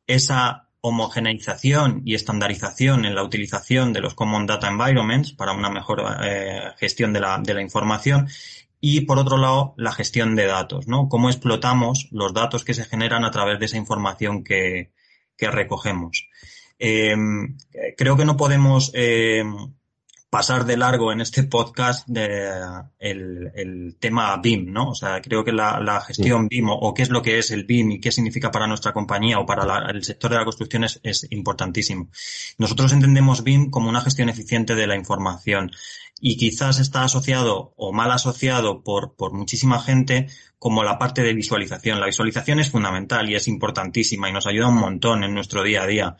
Esa 0.07 0.63
homogeneización 0.85 2.01
y 2.03 2.13
estandarización 2.13 3.05
en 3.05 3.15
la 3.15 3.23
utilización 3.23 3.93
de 3.93 4.01
los 4.01 4.15
Common 4.15 4.45
Data 4.45 4.67
Environments 4.67 5.31
para 5.31 5.53
una 5.53 5.69
mejor 5.69 6.03
eh, 6.21 6.73
gestión 6.77 7.13
de 7.13 7.21
la, 7.21 7.37
de 7.37 7.53
la 7.53 7.61
información 7.61 8.27
y 8.81 9.01
por 9.01 9.17
otro 9.17 9.37
lado 9.37 9.73
la 9.77 9.93
gestión 9.93 10.35
de 10.35 10.45
datos, 10.45 10.89
¿no? 10.89 11.07
Cómo 11.07 11.29
explotamos 11.29 12.09
los 12.11 12.33
datos 12.33 12.65
que 12.65 12.73
se 12.73 12.83
generan 12.83 13.23
a 13.23 13.31
través 13.31 13.59
de 13.59 13.67
esa 13.67 13.77
información 13.77 14.43
que, 14.43 14.91
que 15.37 15.49
recogemos. 15.49 16.27
Eh, 16.77 17.15
creo 17.95 18.17
que 18.17 18.25
no 18.25 18.35
podemos 18.35 18.91
eh, 18.93 19.45
pasar 20.33 20.65
de 20.65 20.77
largo 20.77 21.11
en 21.11 21.21
este 21.21 21.43
podcast 21.43 22.07
de, 22.07 22.49
el, 22.97 23.51
el, 23.53 23.97
tema 23.99 24.35
BIM, 24.37 24.73
¿no? 24.73 24.89
O 24.89 24.95
sea, 24.95 25.21
creo 25.21 25.43
que 25.45 25.51
la, 25.51 25.79
la 25.79 26.01
gestión 26.01 26.47
BIM 26.47 26.69
o, 26.69 26.73
o, 26.73 26.91
qué 26.91 27.03
es 27.03 27.11
lo 27.11 27.21
que 27.21 27.37
es 27.37 27.51
el 27.51 27.65
BIM 27.65 27.91
y 27.91 27.99
qué 27.99 28.11
significa 28.11 28.49
para 28.49 28.65
nuestra 28.65 28.93
compañía 28.93 29.37
o 29.37 29.45
para 29.45 29.63
la, 29.63 29.91
el 29.91 30.03
sector 30.03 30.31
de 30.31 30.37
la 30.37 30.43
construcción 30.43 30.85
es, 30.85 30.99
es, 31.03 31.27
importantísimo. 31.29 32.09
Nosotros 32.57 32.91
entendemos 32.93 33.43
BIM 33.43 33.69
como 33.69 33.89
una 33.89 34.01
gestión 34.01 34.27
eficiente 34.27 34.73
de 34.73 34.87
la 34.87 34.95
información 34.95 35.69
y 36.19 36.35
quizás 36.35 36.79
está 36.79 37.03
asociado 37.03 37.75
o 37.77 37.93
mal 37.93 38.11
asociado 38.11 38.81
por, 38.81 39.15
por 39.15 39.33
muchísima 39.33 39.83
gente 39.83 40.29
como 40.57 40.83
la 40.83 40.97
parte 40.97 41.21
de 41.21 41.35
visualización. 41.35 41.99
La 41.99 42.07
visualización 42.07 42.59
es 42.59 42.71
fundamental 42.71 43.29
y 43.29 43.35
es 43.35 43.47
importantísima 43.47 44.29
y 44.29 44.33
nos 44.33 44.47
ayuda 44.47 44.69
un 44.69 44.77
montón 44.77 45.23
en 45.23 45.35
nuestro 45.35 45.61
día 45.61 45.83
a 45.83 45.87
día 45.87 46.17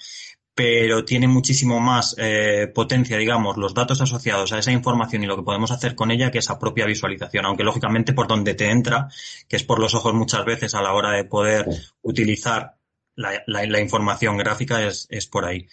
pero 0.56 1.04
tiene 1.04 1.28
muchísimo 1.28 1.80
más 1.80 2.16
eh, 2.20 2.72
potencia, 2.74 3.18
digamos, 3.18 3.58
los 3.58 3.74
datos 3.74 4.02
asociados 4.02 4.54
a 4.54 4.60
esa 4.60 4.72
información 4.72 5.24
y 5.24 5.28
lo 5.28 5.36
que 5.36 5.44
podemos 5.44 5.72
hacer 5.72 5.96
con 5.96 6.12
ella 6.12 6.32
que 6.32 6.38
esa 6.40 6.60
propia 6.60 6.86
visualización, 6.86 7.46
aunque 7.46 7.64
lógicamente 7.64 8.14
por 8.14 8.28
donde 8.28 8.54
te 8.54 8.70
entra, 8.70 9.08
que 9.48 9.56
es 9.56 9.64
por 9.64 9.80
los 9.80 9.96
ojos 9.96 10.14
muchas 10.14 10.46
veces 10.46 10.76
a 10.76 10.82
la 10.82 10.94
hora 10.94 11.12
de 11.12 11.24
poder 11.24 11.68
utilizar 12.02 12.76
la, 13.16 13.44
la, 13.48 13.66
la 13.66 13.80
información 13.80 14.38
gráfica, 14.38 14.86
es, 14.86 15.08
es 15.10 15.28
por 15.28 15.46
ahí 15.46 15.68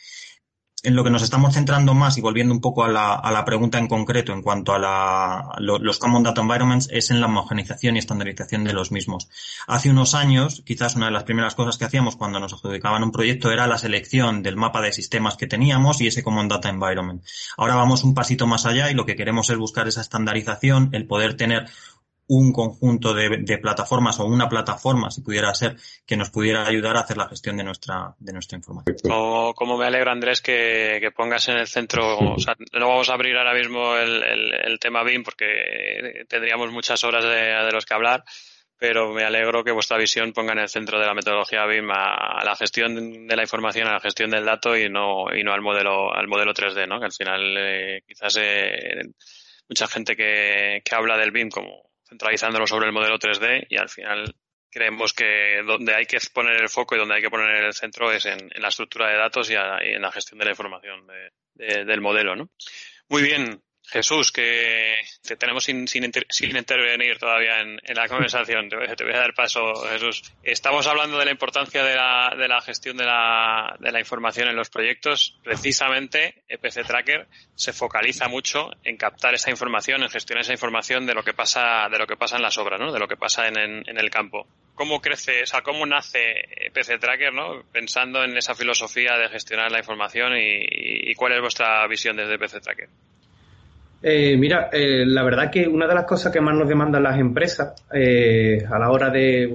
en 0.83 0.97
lo 0.97 1.05
que 1.05 1.11
nos 1.11 1.23
estamos 1.23 1.55
centrando 1.55 1.95
más 1.95 2.17
y 2.17 2.21
volviendo 2.21 2.55
un 2.55 2.61
poco 2.61 2.85
a 2.85 2.89
la, 2.89 3.15
a 3.15 3.31
la 3.33 3.45
pregunta 3.45 3.79
en 3.79 3.87
concreto 3.87 4.33
en 4.33 4.43
cuanto 4.43 4.73
a, 4.73 4.79
la, 4.79 5.41
a 5.41 5.61
lo, 5.61 5.79
los 5.79 5.99
Common 5.99 6.23
Data 6.23 6.41
Environments 6.41 6.89
es 6.91 7.11
en 7.11 7.21
la 7.21 7.27
homogenización 7.27 7.97
y 7.97 7.99
estandarización 7.99 8.65
de 8.65 8.73
los 8.73 8.91
mismos. 8.91 9.29
Hace 9.67 9.91
unos 9.91 10.15
años, 10.15 10.63
quizás 10.65 10.97
una 10.97 11.07
de 11.07 11.13
las 11.13 11.25
primeras 11.25 11.55
cosas 11.55 11.77
que 11.77 11.85
hacíamos 11.85 12.17
cuando 12.17 12.41
nos 12.41 12.55
adjudicaban 12.55 13.03
un 13.03 13.13
proyecto 13.13 13.51
era 13.51 13.67
la 13.67 13.79
selección 13.79 14.43
del 14.43 14.57
mapa 14.57 14.81
de 14.81 14.93
sistemas 14.93 15.37
que 15.37 15.47
teníamos 15.47 16.01
y 16.01 16.07
ese 16.07 16.23
Common 16.23 16.49
Data 16.49 16.71
Environment. 16.71 17.23
Ahora 17.57 17.75
vamos 17.75 18.03
un 18.03 18.15
pasito 18.15 18.47
más 18.47 18.65
allá 18.65 18.91
y 18.91 18.95
lo 18.95 19.05
que 19.05 19.17
queremos 19.17 19.51
es 19.51 19.59
buscar 19.59 19.87
esa 19.87 20.01
estandarización, 20.01 20.91
el 20.93 21.07
poder 21.07 21.37
tener 21.37 21.69
un 22.31 22.53
conjunto 22.53 23.13
de, 23.13 23.39
de, 23.41 23.59
plataformas 23.59 24.21
o 24.21 24.25
una 24.25 24.49
plataforma, 24.49 25.11
si 25.11 25.21
pudiera 25.21 25.53
ser, 25.53 25.75
que 26.07 26.17
nos 26.17 26.31
pudiera 26.31 26.65
ayudar 26.65 26.97
a 26.97 27.01
hacer 27.01 27.17
la 27.17 27.29
gestión 27.29 27.57
de 27.57 27.65
nuestra, 27.65 28.15
de 28.21 28.33
nuestra 28.33 28.57
información. 28.57 28.97
Como, 29.03 29.53
como 29.53 29.77
me 29.77 29.87
alegra, 29.87 30.13
Andrés, 30.13 30.41
que, 30.41 30.99
que, 31.01 31.11
pongas 31.11 31.49
en 31.49 31.57
el 31.57 31.67
centro, 31.67 32.19
o 32.19 32.39
sea, 32.39 32.55
no 32.73 32.87
vamos 32.87 33.11
a 33.11 33.15
abrir 33.15 33.37
ahora 33.37 33.53
mismo 33.53 33.97
el, 33.97 34.23
el, 34.23 34.55
el 34.65 34.79
tema 34.79 35.03
BIM 35.03 35.25
porque 35.25 36.25
tendríamos 36.29 36.71
muchas 36.71 37.03
horas 37.03 37.25
de, 37.25 37.31
de, 37.31 37.73
los 37.73 37.85
que 37.85 37.95
hablar, 37.95 38.23
pero 38.79 39.13
me 39.13 39.25
alegro 39.25 39.65
que 39.65 39.73
vuestra 39.73 39.99
visión 39.99 40.33
ponga 40.33 40.53
en 40.53 40.61
el 40.61 40.69
centro 40.69 41.01
de 41.01 41.07
la 41.07 41.15
metodología 41.15 41.67
BIM 41.67 41.91
a, 41.91 42.39
a 42.41 42.45
la 42.45 42.55
gestión 42.55 43.27
de 43.27 43.37
la 43.37 43.43
información, 43.43 43.89
a 43.89 43.95
la 43.95 44.01
gestión 44.01 44.31
del 44.31 44.45
dato 44.45 44.77
y 44.77 44.89
no, 44.89 45.35
y 45.35 45.43
no 45.43 45.53
al 45.53 45.63
modelo, 45.63 46.15
al 46.15 46.29
modelo 46.29 46.55
3D, 46.55 46.87
¿no? 46.87 47.01
Que 47.01 47.07
al 47.07 47.13
final, 47.13 47.57
eh, 47.59 48.03
quizás, 48.07 48.39
eh, 48.41 49.03
mucha 49.69 49.89
gente 49.89 50.15
que, 50.15 50.81
que 50.85 50.95
habla 50.95 51.19
del 51.19 51.33
BIM 51.33 51.49
como 51.49 51.90
centralizándolo 52.11 52.67
sobre 52.67 52.87
el 52.87 52.93
modelo 52.93 53.19
3D 53.19 53.67
y 53.71 53.77
al 53.77 53.89
final 53.89 54.35
creemos 54.71 55.13
que 55.13 55.63
donde 55.65 55.95
hay 55.95 56.07
que 56.07 56.19
poner 56.33 56.61
el 56.61 56.69
foco 56.69 56.95
y 56.95 56.99
donde 56.99 57.15
hay 57.15 57.23
que 57.23 57.31
poner 57.31 57.65
el 57.65 57.73
centro 57.73 58.13
es 58.13 58.27
en, 58.27 58.51
la 58.57 58.69
estructura 58.69 59.09
de 59.09 59.17
datos 59.17 59.49
y, 59.51 59.55
a, 59.55 59.79
y, 59.83 59.95
en 59.95 60.03
la 60.03 60.13
gestión 60.13 60.39
de 60.39 60.45
la 60.45 60.51
información 60.51 61.07
de, 61.07 61.85
del 61.85 62.01
modelo, 62.01 62.37
¿no? 62.37 62.51
Muy 63.09 63.23
bien. 63.23 63.63
Jesús, 63.91 64.31
que 64.31 64.95
te 65.27 65.37
tenemos 65.37 65.65
sin, 65.65 65.89
sin, 65.89 66.05
intervenir 66.05 67.19
todavía 67.19 67.61
en, 67.61 67.81
la 67.95 68.07
conversación. 68.07 68.69
Te, 68.69 68.77
voy 68.77 69.15
a 69.15 69.19
dar 69.19 69.35
paso, 69.35 69.75
Jesús. 69.91 70.33
Estamos 70.45 70.87
hablando 70.87 71.19
de 71.19 71.25
la 71.25 71.33
importancia 71.33 71.83
de 71.83 71.97
la, 71.97 72.33
de 72.39 72.47
la 72.47 72.61
gestión 72.61 72.97
de 72.97 73.05
la, 73.05 73.77
de 73.81 73.91
la, 73.91 73.99
información 73.99 74.49
en 74.49 74.55
los 74.55 74.71
proyectos. 74.71 75.39
Precisamente, 75.43 76.45
EPC 76.49 76.87
Tracker 76.87 77.27
se 77.57 77.73
focaliza 77.73 78.29
mucho 78.29 78.71
en 78.85 78.97
captar 78.97 79.35
esa 79.35 79.51
información, 79.51 80.03
en 80.03 80.09
gestionar 80.09 80.43
esa 80.43 80.53
información 80.53 81.05
de 81.05 81.15
lo 81.15 81.25
que 81.25 81.35
pasa, 81.35 81.89
de 81.91 81.99
lo 81.99 82.07
que 82.07 82.17
pasa 82.17 82.37
en 82.37 82.43
las 82.43 82.59
obras, 82.59 82.79
¿no? 82.79 82.93
de 82.93 82.99
lo 83.01 83.09
que 83.09 83.17
pasa 83.17 83.49
en, 83.49 83.59
en, 83.59 83.99
el 83.99 84.11
campo. 84.11 84.47
¿Cómo 84.75 85.01
crece, 85.01 85.43
o 85.43 85.47
sea, 85.47 85.63
cómo 85.63 85.85
nace 85.85 86.45
EPC 86.67 87.01
Tracker, 87.01 87.33
¿no? 87.33 87.65
pensando 87.73 88.23
en 88.23 88.37
esa 88.37 88.55
filosofía 88.55 89.19
de 89.19 89.29
gestionar 89.29 89.73
la 89.73 89.79
información 89.79 90.37
y, 90.37 91.11
y 91.11 91.15
cuál 91.15 91.33
es 91.33 91.41
vuestra 91.41 91.87
visión 91.89 92.17
desde 92.17 92.35
EPC 92.35 92.63
Tracker? 92.63 92.89
Eh, 94.03 94.37
mira, 94.39 94.71
eh, 94.73 95.05
la 95.07 95.23
verdad 95.23 95.51
que 95.51 95.69
una 95.69 95.87
de 95.87 95.95
las 95.95 96.05
cosas 96.05 96.33
que 96.33 96.41
más 96.41 96.55
nos 96.55 96.67
demandan 96.67 97.03
las 97.03 97.19
empresas 97.19 97.75
eh, 97.93 98.65
a 98.71 98.79
la 98.79 98.91
hora 98.91 99.11
de, 99.11 99.55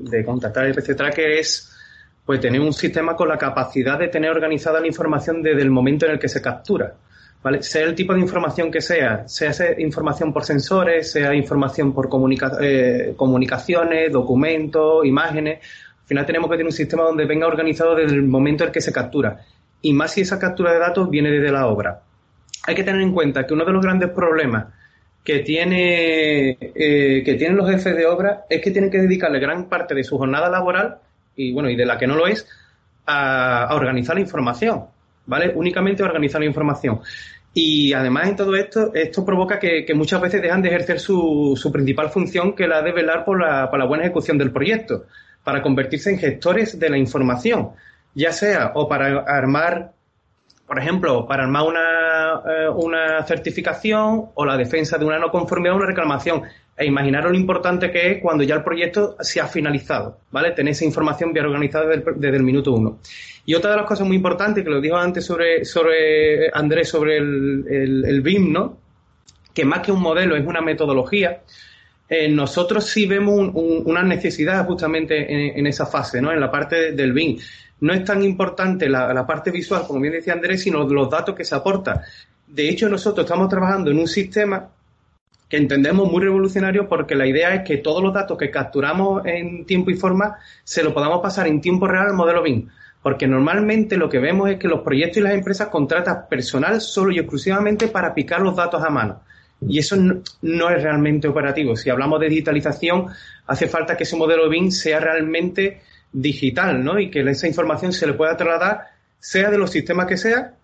de 0.00 0.24
contactar 0.24 0.66
el 0.66 0.74
PC 0.74 0.96
Tracker 0.96 1.30
es 1.30 1.70
pues 2.24 2.40
tener 2.40 2.60
un 2.60 2.72
sistema 2.72 3.14
con 3.14 3.28
la 3.28 3.38
capacidad 3.38 3.98
de 3.98 4.08
tener 4.08 4.30
organizada 4.30 4.80
la 4.80 4.86
información 4.86 5.42
desde 5.42 5.62
el 5.62 5.70
momento 5.70 6.06
en 6.06 6.12
el 6.12 6.18
que 6.18 6.28
se 6.28 6.42
captura. 6.42 6.94
¿vale? 7.42 7.62
Sea 7.62 7.84
el 7.84 7.94
tipo 7.94 8.14
de 8.14 8.20
información 8.20 8.70
que 8.70 8.80
sea, 8.80 9.28
sea 9.28 9.52
información 9.78 10.32
por 10.32 10.44
sensores, 10.44 11.12
sea 11.12 11.34
información 11.34 11.92
por 11.92 12.08
comunicaciones, 12.08 14.10
documentos, 14.10 15.04
imágenes. 15.04 15.60
Al 16.00 16.08
final 16.08 16.26
tenemos 16.26 16.50
que 16.50 16.56
tener 16.56 16.66
un 16.66 16.72
sistema 16.72 17.04
donde 17.04 17.26
venga 17.26 17.46
organizado 17.46 17.94
desde 17.94 18.16
el 18.16 18.22
momento 18.22 18.64
en 18.64 18.68
el 18.68 18.72
que 18.72 18.80
se 18.80 18.92
captura. 18.92 19.40
Y 19.82 19.92
más 19.92 20.12
si 20.12 20.22
esa 20.22 20.38
captura 20.38 20.72
de 20.72 20.78
datos 20.78 21.10
viene 21.10 21.30
desde 21.30 21.52
la 21.52 21.66
obra 21.66 22.00
hay 22.66 22.74
que 22.74 22.84
tener 22.84 23.00
en 23.00 23.12
cuenta 23.12 23.46
que 23.46 23.54
uno 23.54 23.64
de 23.64 23.72
los 23.72 23.82
grandes 23.82 24.10
problemas 24.10 24.66
que 25.22 25.40
tiene 25.40 26.50
eh, 26.60 27.22
que 27.24 27.34
tienen 27.34 27.56
los 27.56 27.68
jefes 27.68 27.96
de 27.96 28.06
obra 28.06 28.44
es 28.48 28.60
que 28.60 28.70
tienen 28.70 28.90
que 28.90 28.98
dedicarle 28.98 29.38
gran 29.38 29.68
parte 29.68 29.94
de 29.94 30.04
su 30.04 30.18
jornada 30.18 30.48
laboral 30.48 30.98
y 31.36 31.52
bueno 31.52 31.70
y 31.70 31.76
de 31.76 31.86
la 31.86 31.98
que 31.98 32.06
no 32.06 32.14
lo 32.14 32.26
es 32.26 32.46
a, 33.06 33.68
organizar 33.72 34.16
la 34.16 34.20
información 34.20 34.84
vale 35.26 35.52
únicamente 35.54 36.02
a 36.02 36.06
organizar 36.06 36.40
la 36.40 36.46
información. 36.46 37.00
Y 37.56 37.92
además 37.92 38.28
en 38.28 38.36
todo 38.36 38.54
esto 38.56 38.92
esto 38.94 39.24
provoca 39.24 39.58
que, 39.58 39.86
muchas 39.94 40.20
veces 40.20 40.42
dejan 40.42 40.60
de 40.60 40.68
ejercer 40.68 40.98
su, 40.98 41.54
su, 41.56 41.70
principal 41.70 42.10
función 42.10 42.54
que 42.54 42.66
la 42.66 42.82
de 42.82 42.92
velar 42.92 43.24
por 43.24 43.40
la, 43.40 43.70
por 43.70 43.78
la 43.78 43.86
buena 43.86 44.04
ejecución 44.04 44.36
del 44.36 44.50
proyecto 44.50 45.06
para 45.44 45.62
convertirse 45.62 46.10
en 46.10 46.18
gestores 46.18 46.78
de 46.78 46.90
la 46.90 46.98
información 46.98 47.70
ya 48.14 48.32
sea 48.32 48.72
o 48.74 48.88
para 48.88 49.20
armar 49.20 49.92
por 50.66 50.78
ejemplo, 50.78 51.26
para 51.26 51.44
armar 51.44 51.64
una, 51.64 52.13
eh, 52.46 52.68
una 52.68 53.22
certificación 53.24 54.26
o 54.34 54.44
la 54.44 54.56
defensa 54.56 54.98
de 54.98 55.04
una 55.04 55.18
no 55.18 55.30
conformidad 55.30 55.74
o 55.74 55.78
una 55.78 55.86
reclamación. 55.86 56.42
E 56.76 56.86
imaginaros 56.86 57.30
lo 57.30 57.38
importante 57.38 57.90
que 57.90 58.10
es 58.10 58.22
cuando 58.22 58.42
ya 58.42 58.56
el 58.56 58.64
proyecto 58.64 59.16
se 59.20 59.40
ha 59.40 59.46
finalizado, 59.46 60.18
¿vale? 60.32 60.50
Tener 60.50 60.72
esa 60.72 60.84
información 60.84 61.32
bien 61.32 61.46
organizada 61.46 61.86
desde 61.86 62.36
el, 62.36 62.42
minuto 62.42 62.72
uno. 62.72 62.98
Y 63.46 63.54
otra 63.54 63.70
de 63.70 63.76
las 63.76 63.86
cosas 63.86 64.06
muy 64.06 64.16
importantes, 64.16 64.64
que 64.64 64.70
lo 64.70 64.80
dijo 64.80 64.96
antes 64.96 65.24
sobre, 65.24 65.64
sobre 65.64 66.50
Andrés, 66.52 66.88
sobre 66.88 67.18
el, 67.18 68.04
el, 68.04 68.20
BIM, 68.22 68.52
¿no? 68.52 68.78
Que 69.52 69.64
más 69.64 69.80
que 69.80 69.92
un 69.92 70.00
modelo 70.00 70.36
es 70.36 70.44
una 70.44 70.60
metodología. 70.60 71.42
Eh, 72.08 72.28
nosotros 72.28 72.84
sí 72.84 73.06
vemos 73.06 73.52
una 73.54 74.02
necesidad 74.02 74.66
justamente 74.66 75.32
en, 75.32 75.58
en, 75.58 75.66
esa 75.68 75.86
fase, 75.86 76.20
¿no? 76.20 76.32
En 76.32 76.40
la 76.40 76.50
parte 76.50 76.90
del 76.90 77.12
BIM 77.12 77.38
no 77.84 77.92
es 77.92 78.02
tan 78.02 78.22
importante 78.22 78.88
la, 78.88 79.26
parte 79.26 79.50
visual, 79.50 79.84
como 79.86 80.00
bien 80.00 80.14
decía 80.14 80.32
Andrés, 80.32 80.62
sino 80.62 80.88
los 80.88 81.10
datos 81.10 81.34
que 81.34 81.44
se 81.44 81.54
aportan. 81.54 82.00
De 82.46 82.66
hecho, 82.66 82.88
nosotros 82.88 83.26
estamos 83.26 83.50
trabajando 83.50 83.90
en 83.90 83.98
un 83.98 84.08
sistema 84.08 84.70
que 85.50 85.58
entendemos 85.58 86.10
muy 86.10 86.22
revolucionario 86.22 86.88
porque 86.88 87.14
la 87.14 87.26
idea 87.26 87.54
es 87.54 87.60
que 87.62 87.76
todos 87.76 88.02
los 88.02 88.14
datos 88.14 88.38
que 88.38 88.50
capturamos 88.50 89.26
en 89.26 89.66
tiempo 89.66 89.90
y 89.90 89.96
forma 89.96 90.38
se 90.64 90.82
lo 90.82 90.94
podamos 90.94 91.20
pasar 91.20 91.46
en 91.46 91.60
tiempo 91.60 91.86
real 91.86 92.06
al 92.06 92.14
modelo 92.14 92.42
BIM. 92.42 92.70
Porque 93.02 93.26
normalmente 93.26 93.98
lo 93.98 94.08
que 94.08 94.18
vemos 94.18 94.48
es 94.48 94.58
que 94.58 94.66
los 94.66 94.80
proyectos 94.80 95.18
y 95.18 95.20
las 95.20 95.34
empresas 95.34 95.68
contratan 95.68 96.24
personal 96.30 96.80
solo 96.80 97.12
y 97.12 97.18
exclusivamente 97.18 97.88
para 97.88 98.14
picar 98.14 98.40
los 98.40 98.56
datos 98.56 98.82
a 98.82 98.88
mano. 98.88 99.20
Y 99.60 99.78
eso 99.78 99.94
no, 99.96 100.22
no, 100.40 100.70
es 100.70 100.82
realmente 100.82 101.28
operativo. 101.28 101.76
Si 101.76 101.90
hablamos 101.90 102.18
de 102.20 102.30
digitalización, 102.30 103.08
hace 103.46 103.68
falta 103.68 103.94
que 103.94 104.04
ese 104.04 104.16
modelo 104.16 104.48
BIM 104.48 104.70
sea 104.70 105.00
realmente 105.00 105.82
digital, 106.14 106.82
¿no? 106.82 106.98
Y 106.98 107.10
que 107.10 107.20
esa 107.20 107.46
información 107.46 107.92
se 107.92 108.06
le 108.06 108.14
pueda 108.14 108.36
trasladar, 108.36 108.86
sea 109.18 109.50
de 109.50 109.58
los 109.58 109.70
sistemas 109.70 110.06
que 110.06 110.16
sea. 110.16 110.54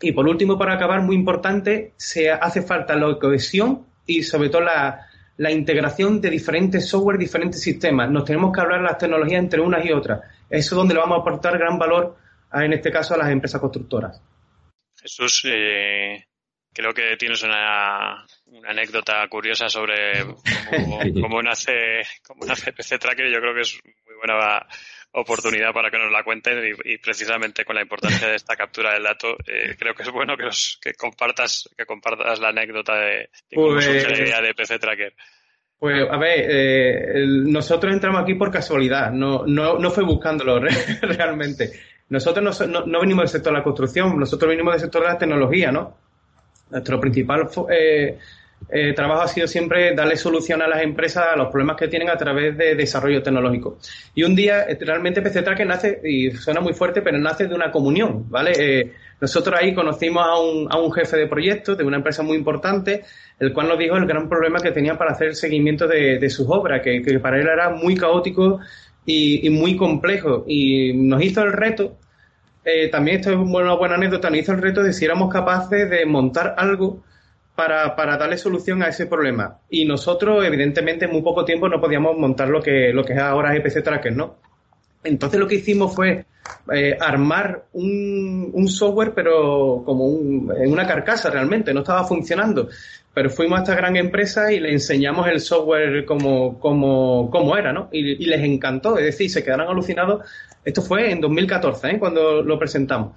Y 0.00 0.12
por 0.12 0.26
último, 0.26 0.58
para 0.58 0.74
acabar, 0.74 1.02
muy 1.02 1.14
importante, 1.14 1.92
se 1.96 2.30
hace 2.30 2.62
falta 2.62 2.96
la 2.96 3.18
cohesión 3.18 3.86
y 4.06 4.22
sobre 4.22 4.48
todo 4.48 4.62
la, 4.62 5.06
integración 5.50 6.20
de 6.20 6.30
diferentes 6.30 6.88
software, 6.88 7.18
diferentes 7.18 7.60
sistemas. 7.60 8.10
Nos 8.10 8.24
tenemos 8.24 8.52
que 8.52 8.60
hablar 8.60 8.80
las 8.80 8.98
tecnologías 8.98 9.38
entre 9.38 9.60
unas 9.60 9.84
y 9.84 9.92
otras. 9.92 10.20
Eso 10.48 10.74
es 10.74 10.76
donde 10.76 10.94
le 10.94 11.00
vamos 11.00 11.18
a 11.18 11.20
aportar 11.20 11.58
gran 11.58 11.78
valor, 11.78 12.16
a, 12.50 12.64
en 12.64 12.72
este 12.72 12.90
caso, 12.90 13.14
a 13.14 13.18
las 13.18 13.30
empresas 13.30 13.60
constructoras. 13.60 14.20
Jesús, 14.98 15.42
eh, 15.46 16.24
creo 16.72 16.94
que 16.94 17.16
tienes 17.18 17.42
una, 17.42 18.24
una 18.46 18.70
anécdota 18.70 19.26
curiosa 19.28 19.68
sobre 19.68 20.24
cómo, 20.70 21.00
cómo, 21.20 21.42
nace, 21.42 22.02
cómo 22.26 22.44
nace 22.46 22.72
PC 22.72 22.98
Tracker 22.98 23.26
y 23.26 23.32
yo 23.32 23.40
creo 23.40 23.54
que 23.54 23.62
es 23.62 23.80
muy 23.84 24.14
buena 24.16 24.66
oportunidad 25.12 25.72
para 25.72 25.90
que 25.90 25.98
nos 25.98 26.12
la 26.12 26.22
cuenten 26.22 26.76
y, 26.84 26.98
precisamente 26.98 27.64
con 27.64 27.76
la 27.76 27.82
importancia 27.82 28.28
de 28.28 28.36
esta 28.36 28.54
captura 28.54 28.92
del 28.92 29.02
dato 29.02 29.36
eh, 29.46 29.74
creo 29.78 29.94
que 29.94 30.02
es 30.02 30.10
bueno 30.10 30.36
que, 30.36 30.44
los, 30.44 30.78
que 30.80 30.94
compartas 30.94 31.68
que 31.76 31.86
compartas 31.86 32.38
la 32.38 32.48
anécdota 32.48 32.96
de, 32.96 33.30
cómo 33.54 33.68
pues, 33.68 33.84
surge 33.84 34.08
la 34.08 34.18
idea 34.18 34.40
de 34.40 34.54
PC 34.54 34.78
Tracker. 34.78 35.14
Pues 35.78 36.08
a 36.10 36.16
ver, 36.16 36.46
eh, 36.48 37.26
nosotros 37.26 37.92
entramos 37.92 38.22
aquí 38.22 38.34
por 38.34 38.50
casualidad, 38.50 39.10
no, 39.10 39.44
no, 39.46 39.78
no 39.78 39.90
fue 39.90 40.04
buscándolo 40.04 40.58
realmente. 41.02 41.70
Nosotros 42.08 42.66
no, 42.68 42.86
no, 42.86 43.00
venimos 43.00 43.24
del 43.24 43.28
sector 43.28 43.52
de 43.52 43.58
la 43.58 43.64
construcción, 43.64 44.18
nosotros 44.18 44.48
venimos 44.48 44.74
del 44.74 44.80
sector 44.80 45.02
de 45.02 45.08
la 45.08 45.18
tecnología, 45.18 45.72
¿no? 45.72 46.05
Nuestro 46.70 47.00
principal 47.00 47.48
eh, 47.70 48.18
eh, 48.68 48.94
trabajo 48.94 49.22
ha 49.22 49.28
sido 49.28 49.46
siempre 49.46 49.94
darle 49.94 50.16
solución 50.16 50.60
a 50.60 50.66
las 50.66 50.82
empresas 50.82 51.26
a 51.32 51.36
los 51.36 51.48
problemas 51.48 51.76
que 51.76 51.86
tienen 51.86 52.08
a 52.08 52.16
través 52.16 52.56
de 52.56 52.74
desarrollo 52.74 53.22
tecnológico. 53.22 53.78
Y 54.14 54.24
un 54.24 54.34
día, 54.34 54.64
eh, 54.64 54.76
realmente 54.80 55.22
PC 55.22 55.42
Tracker 55.42 55.66
nace, 55.66 56.00
y 56.02 56.30
suena 56.32 56.60
muy 56.60 56.72
fuerte, 56.72 57.00
pero 57.00 57.16
nace 57.18 57.46
de 57.46 57.54
una 57.54 57.70
comunión, 57.70 58.28
¿vale? 58.28 58.52
Eh, 58.58 58.92
nosotros 59.20 59.58
ahí 59.60 59.72
conocimos 59.72 60.24
a 60.26 60.40
un, 60.40 60.66
a 60.70 60.78
un 60.78 60.92
jefe 60.92 61.16
de 61.16 61.28
proyecto 61.28 61.76
de 61.76 61.84
una 61.84 61.98
empresa 61.98 62.24
muy 62.24 62.36
importante, 62.36 63.04
el 63.38 63.52
cual 63.52 63.68
nos 63.68 63.78
dijo 63.78 63.96
el 63.96 64.06
gran 64.06 64.28
problema 64.28 64.58
que 64.58 64.72
tenía 64.72 64.98
para 64.98 65.12
hacer 65.12 65.28
el 65.28 65.36
seguimiento 65.36 65.86
de, 65.86 66.18
de 66.18 66.30
sus 66.30 66.46
obras, 66.48 66.80
que, 66.82 67.02
que, 67.02 67.20
para 67.20 67.38
él 67.38 67.46
era 67.46 67.70
muy 67.70 67.94
caótico 67.94 68.58
y, 69.04 69.46
y 69.46 69.50
muy 69.50 69.76
complejo. 69.76 70.44
Y 70.48 70.92
nos 70.92 71.22
hizo 71.22 71.42
el 71.42 71.52
reto 71.52 71.98
eh, 72.66 72.88
también 72.88 73.18
esto 73.18 73.30
es 73.30 73.36
una 73.36 73.74
buena 73.74 73.94
anécdota, 73.94 74.28
nos 74.28 74.40
hizo 74.40 74.52
el 74.52 74.60
reto 74.60 74.82
de 74.82 74.92
si 74.92 75.04
éramos 75.04 75.32
capaces 75.32 75.88
de 75.88 76.04
montar 76.04 76.56
algo 76.58 77.04
para, 77.54 77.94
para, 77.94 78.16
darle 78.16 78.36
solución 78.36 78.82
a 78.82 78.88
ese 78.88 79.06
problema. 79.06 79.60
Y 79.70 79.84
nosotros, 79.84 80.44
evidentemente, 80.44 81.04
en 81.04 81.12
muy 81.12 81.22
poco 81.22 81.44
tiempo 81.44 81.68
no 81.68 81.80
podíamos 81.80 82.18
montar 82.18 82.48
lo 82.48 82.60
que, 82.60 82.92
lo 82.92 83.04
que 83.04 83.12
es 83.12 83.20
ahora 83.20 83.54
EPC 83.54 83.84
Tracker, 83.84 84.14
¿no? 84.16 84.34
Entonces 85.06 85.40
lo 85.40 85.46
que 85.46 85.56
hicimos 85.56 85.94
fue 85.94 86.26
eh, 86.72 86.96
armar 87.00 87.64
un, 87.72 88.68
software, 88.68 89.12
pero 89.14 89.82
como 89.84 90.06
un, 90.06 90.52
en 90.56 90.72
una 90.72 90.86
carcasa 90.86 91.30
realmente, 91.30 91.72
no 91.72 91.80
estaba 91.80 92.04
funcionando. 92.04 92.68
Pero 93.14 93.30
fuimos 93.30 93.58
a 93.58 93.62
esta 93.62 93.74
gran 93.74 93.96
empresa 93.96 94.52
y 94.52 94.60
le 94.60 94.72
enseñamos 94.72 95.26
el 95.28 95.40
software 95.40 96.04
como, 96.04 96.58
como, 96.60 97.30
como 97.30 97.56
era, 97.56 97.72
¿no? 97.72 97.88
Y, 97.90 98.22
y 98.22 98.26
les 98.26 98.42
encantó, 98.42 98.98
es 98.98 99.04
decir, 99.04 99.30
se 99.30 99.42
quedaron 99.42 99.68
alucinados 99.68 100.22
esto 100.66 100.82
fue 100.82 101.12
en 101.12 101.20
2014, 101.20 101.90
¿eh? 101.90 101.98
cuando 101.98 102.42
lo 102.42 102.58
presentamos. 102.58 103.12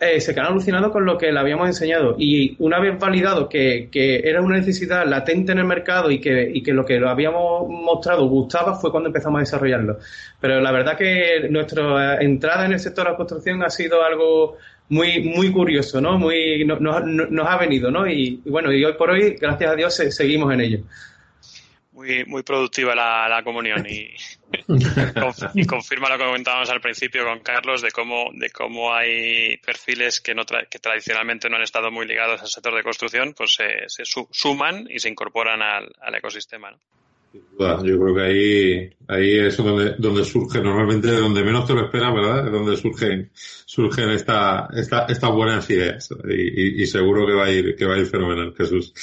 Eh, 0.00 0.20
se 0.20 0.32
quedaron 0.32 0.52
alucinados 0.52 0.92
con 0.92 1.04
lo 1.04 1.18
que 1.18 1.32
le 1.32 1.40
habíamos 1.40 1.66
enseñado. 1.66 2.14
Y 2.18 2.54
una 2.60 2.78
vez 2.78 2.96
validado 2.98 3.48
que, 3.48 3.88
era 3.92 4.40
una 4.40 4.56
necesidad 4.58 5.04
latente 5.06 5.50
en 5.50 5.58
el 5.58 5.64
mercado 5.64 6.10
y 6.10 6.20
que, 6.20 6.48
y 6.54 6.62
que 6.62 6.72
lo 6.72 6.84
que 6.84 7.00
lo 7.00 7.08
habíamos 7.10 7.68
mostrado 7.68 8.28
gustaba, 8.28 8.76
fue 8.76 8.92
cuando 8.92 9.08
empezamos 9.08 9.38
a 9.38 9.40
desarrollarlo. 9.40 9.98
Pero 10.40 10.60
la 10.60 10.70
verdad 10.70 10.96
que 10.96 11.48
nuestra 11.50 12.20
entrada 12.20 12.66
en 12.66 12.72
el 12.72 12.80
sector 12.80 13.06
de 13.06 13.10
la 13.10 13.16
construcción 13.16 13.62
ha 13.64 13.70
sido 13.70 14.04
algo 14.04 14.56
muy 14.88 15.20
muy 15.20 15.52
curioso, 15.52 16.00
¿no? 16.00 16.16
Muy 16.16 16.64
nos 16.64 17.48
ha 17.48 17.56
venido, 17.58 17.90
¿no? 17.90 18.06
Y, 18.06 18.40
bueno, 18.46 18.72
y 18.72 18.84
hoy 18.84 18.94
por 18.94 19.10
hoy, 19.10 19.36
gracias 19.40 19.70
a 19.70 19.74
Dios, 19.74 19.94
seguimos 19.94 20.52
en 20.54 20.60
ello 20.60 20.78
muy, 21.98 22.24
muy 22.26 22.44
productiva 22.44 22.94
la, 22.94 23.28
la 23.28 23.42
comunión 23.42 23.84
y, 23.84 24.14
y, 25.54 25.66
confirma 25.66 26.08
lo 26.08 26.16
que 26.16 26.24
comentábamos 26.24 26.70
al 26.70 26.80
principio 26.80 27.24
con 27.24 27.40
Carlos 27.40 27.82
de 27.82 27.90
cómo, 27.90 28.30
de 28.34 28.50
cómo 28.50 28.94
hay 28.94 29.56
perfiles 29.56 30.20
que, 30.20 30.32
no 30.32 30.44
que 30.44 30.78
tradicionalmente 30.78 31.50
no 31.50 31.56
han 31.56 31.62
estado 31.62 31.90
muy 31.90 32.06
ligados 32.06 32.40
al 32.40 32.46
sector 32.46 32.76
de 32.76 32.84
construcción, 32.84 33.34
pues 33.36 33.54
se, 33.54 33.88
se 33.88 34.04
suman 34.04 34.86
y 34.88 35.00
se 35.00 35.08
incorporan 35.08 35.60
al, 35.60 35.88
al 36.00 36.14
ecosistema. 36.14 36.70
¿no? 36.70 36.78
Yo 37.84 38.00
creo 38.00 38.14
que 38.14 38.22
ahí, 38.22 38.90
ahí 39.08 39.38
es 39.46 39.56
donde, 39.56 39.96
donde 39.98 40.24
surge, 40.24 40.60
normalmente 40.60 41.10
donde 41.10 41.42
menos 41.42 41.66
te 41.66 41.74
lo 41.74 41.84
esperas, 41.84 42.14
¿verdad? 42.14 42.46
Es 42.46 42.52
donde 42.52 42.76
surgen, 42.76 43.30
surgen 43.34 44.10
esta, 44.10 44.68
esta, 44.72 45.06
estas 45.06 45.30
buenas 45.32 45.68
ideas. 45.68 46.08
Y, 46.28 46.82
y, 46.82 46.86
seguro 46.86 47.26
que 47.26 47.34
va 47.34 47.46
a 47.46 47.50
ir, 47.50 47.74
que 47.76 47.84
va 47.84 47.94
a 47.94 47.98
ir 47.98 48.06
fenomenal, 48.06 48.54
Jesús. 48.56 48.94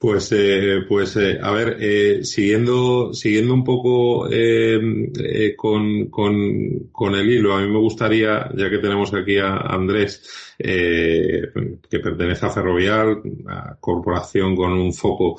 Pues, 0.00 0.32
eh, 0.32 0.80
pues 0.88 1.14
eh, 1.16 1.38
a 1.42 1.50
ver, 1.52 1.76
eh, 1.78 2.24
siguiendo, 2.24 3.12
siguiendo 3.12 3.52
un 3.52 3.62
poco 3.62 4.30
eh, 4.30 4.80
eh, 5.22 5.54
con, 5.54 6.06
con, 6.08 6.88
con, 6.90 7.14
el 7.14 7.30
hilo, 7.30 7.52
a 7.54 7.60
mí 7.60 7.70
me 7.70 7.78
gustaría, 7.78 8.48
ya 8.56 8.70
que 8.70 8.78
tenemos 8.78 9.12
aquí 9.12 9.36
a 9.36 9.56
Andrés, 9.58 10.54
eh, 10.58 11.42
que 11.90 11.98
pertenece 12.00 12.46
a 12.46 12.50
Ferrovial, 12.50 13.20
una 13.24 13.76
corporación 13.78 14.56
con 14.56 14.72
un 14.72 14.94
foco 14.94 15.36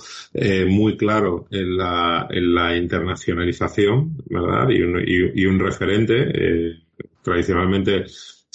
muy 0.68 0.96
claro 0.96 1.48
en 1.50 1.78
la, 1.78 2.28
en 2.30 2.54
la 2.54 2.78
internacionalización, 2.78 4.16
¿verdad? 4.30 4.70
Y 4.70 4.82
un, 4.84 5.00
y, 5.00 5.42
y 5.42 5.46
un 5.48 5.58
referente. 5.58 6.78
tradicionalmente 7.24 8.06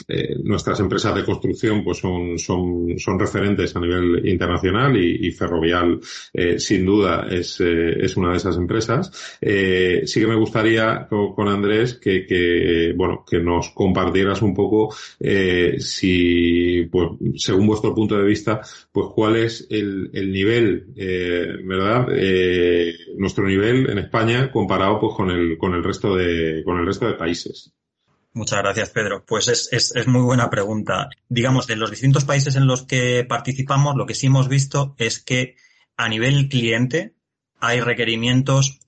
eh, 0.09 0.37
nuestras 0.45 0.79
empresas 0.81 1.15
de 1.15 1.25
construcción 1.25 1.83
pues 1.83 1.99
son, 1.99 2.39
son, 2.39 2.99
son 2.99 3.19
referentes 3.19 3.75
a 3.75 3.81
nivel 3.81 4.29
internacional 4.29 4.97
y, 4.97 5.27
y 5.27 5.33
Ferrovial 5.33 5.99
eh, 6.33 6.59
sin 6.61 6.85
duda 6.85 7.27
es, 7.31 7.61
eh, 7.61 8.05
es 8.05 8.17
una 8.17 8.31
de 8.31 8.37
esas 8.37 8.57
empresas. 8.57 9.11
Sí 9.41 10.21
que 10.21 10.27
me 10.27 10.37
gustaría 10.37 11.07
con, 11.09 11.35
con 11.35 11.49
Andrés 11.49 11.95
que, 11.95 12.27
que, 12.27 12.93
bueno, 12.97 13.25
que 13.29 13.41
nos 13.41 13.71
compartieras 13.71 14.43
un 14.43 14.55
poco 14.55 14.95
si, 15.79 16.89
pues, 16.91 17.09
según 17.37 17.67
vuestro 17.67 17.95
punto 17.95 18.17
de 18.17 18.25
vista, 18.25 18.61
pues 18.93 19.09
cuál 19.15 19.37
es 19.37 19.67
el, 19.71 20.11
el 20.13 20.31
nivel, 20.33 20.87
¿verdad? 21.65 22.07
nuestro 23.17 23.47
nivel 23.47 23.89
en 23.91 23.99
España 23.99 24.51
comparado 24.51 25.01
pues 25.01 25.15
con 25.15 25.31
el, 25.31 25.57
con 25.59 25.75
el 25.75 25.83
resto 25.83 26.15
de, 26.15 26.63
con 26.65 26.79
el 26.79 26.87
resto 26.87 27.07
de 27.07 27.15
países. 27.15 27.73
Muchas 28.37 28.59
gracias, 28.59 28.91
Pedro. 28.91 29.25
Pues 29.25 29.49
es, 29.49 29.71
es, 29.73 29.97
es, 29.97 30.07
muy 30.07 30.21
buena 30.21 30.51
pregunta. 30.51 31.09
Digamos, 31.27 31.67
de 31.67 31.75
los 31.75 31.91
distintos 31.91 32.27
países 32.27 32.55
en 32.55 32.67
los 32.67 32.83
que 32.83 33.25
participamos, 33.25 33.97
lo 33.97 34.05
que 34.05 34.15
sí 34.15 34.27
hemos 34.27 34.51
visto 34.51 34.95
es 34.99 35.21
que 35.21 35.57
a 35.97 36.07
nivel 36.11 36.51
cliente 36.51 37.15
hay 37.61 37.81
requerimientos 37.81 38.81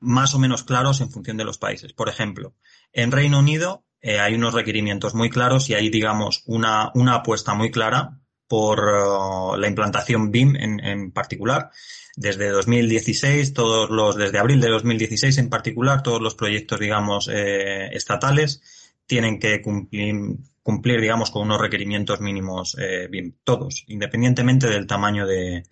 más 0.00 0.34
o 0.34 0.40
menos 0.40 0.64
claros 0.64 1.00
en 1.00 1.12
función 1.12 1.36
de 1.36 1.44
los 1.44 1.56
países. 1.56 1.92
Por 1.92 2.08
ejemplo, 2.08 2.56
en 2.92 3.12
Reino 3.12 3.38
Unido 3.38 3.84
eh, 4.00 4.18
hay 4.18 4.34
unos 4.34 4.54
requerimientos 4.54 5.14
muy 5.14 5.30
claros 5.30 5.70
y 5.70 5.74
hay, 5.74 5.88
digamos, 5.88 6.42
una, 6.46 6.90
una 6.94 7.14
apuesta 7.14 7.54
muy 7.54 7.70
clara 7.70 8.18
por 8.48 8.80
uh, 8.80 9.56
la 9.56 9.68
implantación 9.68 10.32
BIM 10.32 10.56
en, 10.56 10.80
en 10.84 11.12
particular 11.12 11.70
desde 12.16 12.48
2016, 12.48 13.52
todos 13.52 13.90
los, 13.90 14.16
desde 14.16 14.38
abril 14.38 14.60
de 14.60 14.70
2016 14.70 15.38
en 15.38 15.50
particular, 15.50 16.02
todos 16.02 16.20
los 16.20 16.34
proyectos, 16.34 16.80
digamos, 16.80 17.28
eh, 17.28 17.88
estatales 17.92 18.62
tienen 19.06 19.38
que 19.38 19.62
cumplir, 19.62 20.14
cumplir 20.62 21.00
digamos, 21.00 21.30
con 21.30 21.42
unos 21.42 21.60
requerimientos 21.60 22.20
mínimos 22.20 22.76
eh, 22.78 23.08
bien, 23.10 23.36
todos, 23.44 23.84
independientemente 23.86 24.68
del 24.68 24.86
tamaño 24.86 25.26
de, 25.26 25.64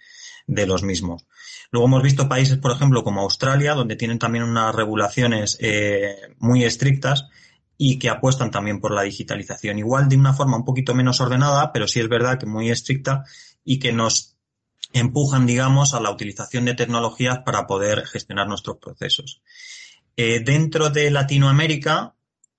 de 0.46 0.66
los 0.66 0.82
mismos. 0.82 1.26
Luego 1.70 1.88
hemos 1.88 2.02
visto 2.02 2.28
países, 2.28 2.58
por 2.58 2.72
ejemplo, 2.72 3.02
como 3.02 3.22
Australia, 3.22 3.74
donde 3.74 3.96
tienen 3.96 4.18
también 4.18 4.44
unas 4.44 4.74
regulaciones 4.74 5.58
eh, 5.60 6.14
muy 6.38 6.64
estrictas 6.64 7.26
y 7.76 7.98
que 7.98 8.08
apuestan 8.08 8.50
también 8.50 8.80
por 8.80 8.92
la 8.92 9.02
digitalización. 9.02 9.78
Igual 9.78 10.08
de 10.08 10.16
una 10.16 10.34
forma 10.34 10.56
un 10.56 10.64
poquito 10.64 10.94
menos 10.94 11.20
ordenada, 11.20 11.72
pero 11.72 11.88
sí 11.88 12.00
es 12.00 12.08
verdad 12.08 12.38
que 12.38 12.46
muy 12.46 12.70
estricta 12.70 13.24
y 13.64 13.78
que 13.78 13.92
nos 13.92 14.36
empujan, 14.92 15.46
digamos, 15.46 15.94
a 15.94 16.00
la 16.00 16.10
utilización 16.10 16.66
de 16.66 16.74
tecnologías 16.74 17.40
para 17.40 17.66
poder 17.66 18.06
gestionar 18.06 18.46
nuestros 18.46 18.76
procesos. 18.76 19.42
Eh, 20.16 20.40
dentro 20.44 20.90
de 20.90 21.10
Latinoamérica, 21.10 22.13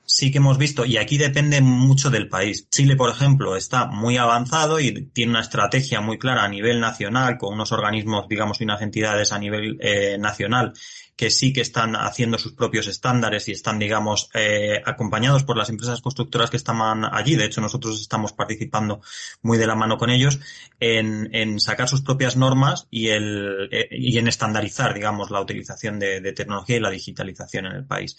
sí 0.05 0.31
que 0.31 0.37
hemos 0.37 0.57
visto, 0.57 0.85
y 0.85 0.97
aquí 0.97 1.17
depende 1.17 1.61
mucho 1.61 2.09
del 2.09 2.29
país. 2.29 2.69
Chile, 2.69 2.95
por 2.95 3.09
ejemplo, 3.09 3.55
está 3.55 3.85
muy 3.87 4.17
avanzado 4.17 4.79
y 4.79 5.07
tiene 5.07 5.31
una 5.31 5.41
estrategia 5.41 6.01
muy 6.01 6.17
clara 6.17 6.43
a 6.43 6.47
nivel 6.47 6.79
nacional, 6.79 7.37
con 7.37 7.53
unos 7.53 7.71
organismos, 7.71 8.27
digamos, 8.27 8.61
y 8.61 8.63
unas 8.63 8.81
entidades 8.81 9.31
a 9.31 9.39
nivel 9.39 9.77
eh, 9.81 10.17
nacional 10.17 10.73
que 11.15 11.30
sí 11.30 11.54
que 11.54 11.62
están 11.62 11.95
haciendo 11.95 12.38
sus 12.38 12.54
propios 12.54 12.88
estándares 12.88 13.47
y 13.47 13.54
están, 13.54 13.80
digamos, 13.80 14.30
eh, 14.34 14.82
acompañados 14.86 15.43
por 15.43 15.58
las 15.58 15.69
empresas 15.69 16.01
constructoras 16.01 16.49
que 16.49 16.58
están 16.58 17.06
allí. 17.06 17.36
De 17.36 17.45
hecho, 17.45 17.62
nosotros 17.62 18.01
estamos 18.01 18.34
participando 18.34 19.01
muy 19.41 19.58
de 19.58 19.67
la 19.67 19.75
mano 19.75 19.97
con 19.97 20.10
ellos 20.10 20.39
en, 20.80 21.34
en 21.34 21.60
sacar 21.60 21.88
sus 21.88 22.01
propias 22.01 22.36
normas 22.36 22.88
y, 22.91 23.08
el, 23.08 23.69
eh, 23.71 23.88
y 23.91 24.17
en 24.17 24.28
estandarizar, 24.28 24.93
digamos, 24.93 25.32
la 25.32 25.39
utilización 25.39 25.99
de, 25.99 26.19
de, 26.19 26.34
tecnología 26.34 26.78
y 26.78 26.82
la 26.82 26.89
digitalización 26.89 27.67
en 27.67 27.73
el 27.73 27.86
país. 27.86 28.17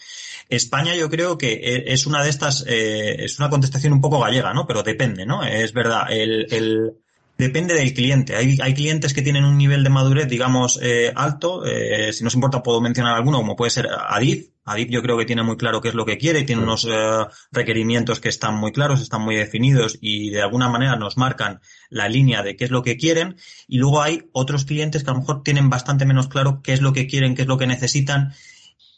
España 0.49 0.95
yo 0.95 1.09
creo 1.09 1.37
que 1.37 1.53
e, 1.53 1.93
es 1.93 2.07
una 2.07 2.23
de 2.23 2.29
estas, 2.31 2.65
eh, 2.67 3.23
es 3.23 3.37
una 3.37 3.49
contestación 3.49 3.93
un 3.93 4.01
poco 4.01 4.19
gallega, 4.19 4.53
¿no? 4.53 4.65
Pero 4.65 4.81
depende, 4.81 5.25
¿no? 5.25 5.43
Es 5.43 5.71
verdad, 5.71 6.11
el, 6.11 6.47
el 6.51 6.93
Depende 7.37 7.75
del 7.75 7.93
cliente. 7.93 8.35
Hay, 8.35 8.57
hay 8.59 8.73
clientes 8.73 9.13
que 9.13 9.21
tienen 9.21 9.45
un 9.45 9.57
nivel 9.57 9.83
de 9.83 9.91
madurez, 9.91 10.27
digamos, 10.27 10.79
eh, 10.81 11.13
alto. 11.15 11.65
Eh, 11.65 12.11
si 12.11 12.23
nos 12.23 12.33
importa, 12.33 12.63
puedo 12.63 12.81
mencionar 12.81 13.15
alguno, 13.15 13.37
como 13.37 13.55
puede 13.55 13.69
ser 13.69 13.87
Adif. 14.09 14.49
Adif 14.65 14.89
yo 14.89 15.03
creo 15.03 15.17
que 15.19 15.25
tiene 15.25 15.43
muy 15.43 15.55
claro 15.55 15.79
qué 15.79 15.89
es 15.89 15.93
lo 15.93 16.05
que 16.05 16.17
quiere, 16.17 16.43
tiene 16.43 16.63
unos 16.63 16.87
eh, 16.89 17.25
requerimientos 17.51 18.19
que 18.19 18.29
están 18.29 18.55
muy 18.55 18.71
claros, 18.71 19.01
están 19.01 19.21
muy 19.21 19.35
definidos 19.35 19.99
y 20.01 20.31
de 20.31 20.41
alguna 20.41 20.67
manera 20.67 20.95
nos 20.95 21.15
marcan 21.15 21.61
la 21.89 22.09
línea 22.09 22.41
de 22.41 22.55
qué 22.55 22.65
es 22.65 22.71
lo 22.71 22.81
que 22.81 22.97
quieren. 22.97 23.37
Y 23.67 23.77
luego 23.77 24.01
hay 24.01 24.29
otros 24.31 24.65
clientes 24.65 25.03
que 25.03 25.11
a 25.11 25.13
lo 25.13 25.19
mejor 25.19 25.43
tienen 25.43 25.69
bastante 25.69 26.05
menos 26.05 26.27
claro 26.29 26.61
qué 26.63 26.73
es 26.73 26.81
lo 26.81 26.91
que 26.91 27.05
quieren, 27.05 27.35
qué 27.35 27.43
es 27.43 27.47
lo 27.47 27.59
que 27.59 27.67
necesitan. 27.67 28.33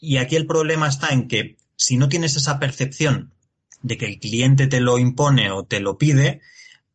Y 0.00 0.16
aquí 0.16 0.36
el 0.36 0.46
problema 0.46 0.88
está 0.88 1.08
en 1.08 1.28
que 1.28 1.58
si 1.76 1.98
no 1.98 2.08
tienes 2.08 2.36
esa 2.36 2.58
percepción 2.58 3.34
de 3.82 3.98
que 3.98 4.06
el 4.06 4.18
cliente 4.18 4.66
te 4.66 4.80
lo 4.80 4.98
impone 4.98 5.50
o 5.50 5.64
te 5.64 5.80
lo 5.80 5.98
pide, 5.98 6.40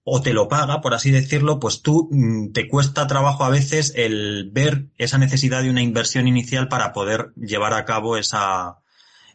o 0.08 0.22
te 0.22 0.34
lo 0.34 0.48
paga, 0.48 0.82
por 0.82 0.94
así 0.94 1.10
decirlo, 1.10 1.60
pues 1.60 1.82
tú 1.82 2.08
mm, 2.12 2.52
te 2.52 2.68
cuesta 2.68 3.08
trabajo 3.08 3.44
a 3.44 3.50
veces 3.50 3.92
el 3.96 4.52
ver 4.54 4.86
esa 5.00 5.18
necesidad 5.18 5.64
de 5.64 5.72
una 5.72 5.82
inversión 5.82 6.28
inicial 6.28 6.68
para 6.68 6.94
poder 6.94 7.34
llevar 7.36 7.74
a 7.74 7.86
cabo 7.86 8.16
esa, 8.16 8.78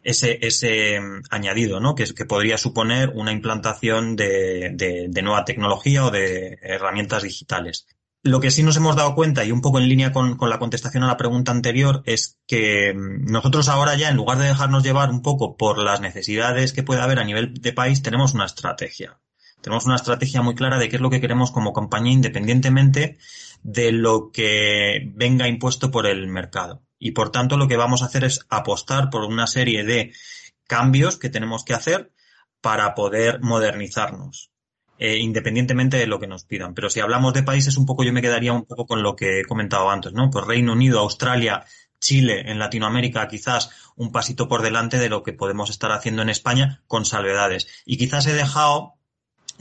ese, 0.01 0.39
ese 0.41 1.01
mm, 1.01 1.23
añadido, 1.29 1.81
¿no? 1.81 1.93
Que, 1.93 2.05
que 2.05 2.25
podría 2.25 2.57
suponer 2.57 3.11
una 3.13 3.33
implantación 3.33 4.15
de, 4.15 4.71
de, 4.73 5.07
de, 5.09 5.21
nueva 5.21 5.43
tecnología 5.43 6.05
o 6.05 6.09
de 6.09 6.57
herramientas 6.61 7.23
digitales. 7.23 7.85
Lo 8.23 8.39
que 8.39 8.51
sí 8.51 8.63
nos 8.63 8.77
hemos 8.77 8.95
dado 8.95 9.13
cuenta, 9.13 9.43
y 9.43 9.51
un 9.51 9.61
poco 9.61 9.79
en 9.79 9.89
línea 9.89 10.13
con, 10.13 10.37
con 10.37 10.49
la 10.49 10.59
contestación 10.59 11.03
a 11.03 11.07
la 11.07 11.17
pregunta 11.17 11.51
anterior, 11.51 12.01
es 12.05 12.39
que 12.47 12.93
mm, 12.93 13.25
nosotros 13.29 13.67
ahora 13.67 13.95
ya, 13.95 14.07
en 14.07 14.15
lugar 14.15 14.37
de 14.37 14.47
dejarnos 14.47 14.83
llevar 14.83 15.09
un 15.09 15.21
poco 15.21 15.57
por 15.57 15.79
las 15.79 15.99
necesidades 15.99 16.71
que 16.71 16.83
puede 16.83 17.01
haber 17.01 17.19
a 17.19 17.25
nivel 17.25 17.55
de 17.55 17.73
país, 17.73 18.01
tenemos 18.01 18.33
una 18.33 18.45
estrategia. 18.45 19.19
Tenemos 19.61 19.85
una 19.85 19.95
estrategia 19.95 20.41
muy 20.41 20.55
clara 20.55 20.77
de 20.77 20.89
qué 20.89 20.95
es 20.95 21.01
lo 21.01 21.09
que 21.09 21.21
queremos 21.21 21.51
como 21.51 21.73
compañía 21.73 22.13
independientemente 22.13 23.17
de 23.63 23.91
lo 23.91 24.31
que 24.31 25.11
venga 25.13 25.47
impuesto 25.47 25.91
por 25.91 26.07
el 26.07 26.27
mercado. 26.27 26.81
Y 26.97 27.11
por 27.11 27.31
tanto 27.31 27.57
lo 27.57 27.67
que 27.67 27.77
vamos 27.77 28.01
a 28.01 28.05
hacer 28.05 28.23
es 28.23 28.45
apostar 28.49 29.09
por 29.09 29.23
una 29.23 29.47
serie 29.47 29.83
de 29.83 30.13
cambios 30.67 31.17
que 31.17 31.29
tenemos 31.29 31.63
que 31.63 31.73
hacer 31.73 32.11
para 32.61 32.93
poder 32.95 33.41
modernizarnos, 33.41 34.51
eh, 34.97 35.17
independientemente 35.17 35.97
de 35.97 36.07
lo 36.07 36.19
que 36.19 36.27
nos 36.27 36.45
pidan. 36.45 36.73
Pero 36.73 36.89
si 36.89 36.99
hablamos 36.99 37.33
de 37.33 37.43
países, 37.43 37.77
un 37.77 37.85
poco 37.85 38.03
yo 38.03 38.13
me 38.13 38.21
quedaría 38.21 38.53
un 38.53 38.65
poco 38.65 38.85
con 38.85 39.03
lo 39.03 39.15
que 39.15 39.41
he 39.41 39.45
comentado 39.45 39.89
antes, 39.89 40.13
¿no? 40.13 40.29
Pues 40.29 40.45
Reino 40.45 40.73
Unido, 40.73 40.99
Australia, 40.99 41.65
Chile, 41.99 42.51
en 42.51 42.59
Latinoamérica, 42.59 43.27
quizás 43.27 43.69
un 43.95 44.11
pasito 44.11 44.47
por 44.47 44.61
delante 44.61 44.97
de 44.97 45.09
lo 45.09 45.23
que 45.23 45.33
podemos 45.33 45.69
estar 45.69 45.91
haciendo 45.91 46.21
en 46.21 46.29
España 46.29 46.83
con 46.87 47.05
salvedades. 47.05 47.67
Y 47.85 47.97
quizás 47.97 48.25
he 48.27 48.33
dejado 48.33 48.95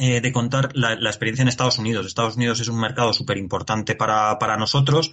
eh, 0.00 0.22
de 0.22 0.32
contar 0.32 0.70
la, 0.74 0.94
experiencia 0.94 1.42
en 1.42 1.48
Estados 1.48 1.78
Unidos. 1.78 2.06
Estados 2.06 2.36
Unidos 2.36 2.58
es 2.58 2.68
un 2.68 2.80
mercado 2.80 3.12
súper 3.12 3.36
importante 3.36 3.94
para, 3.94 4.38
para 4.38 4.56
nosotros. 4.56 5.12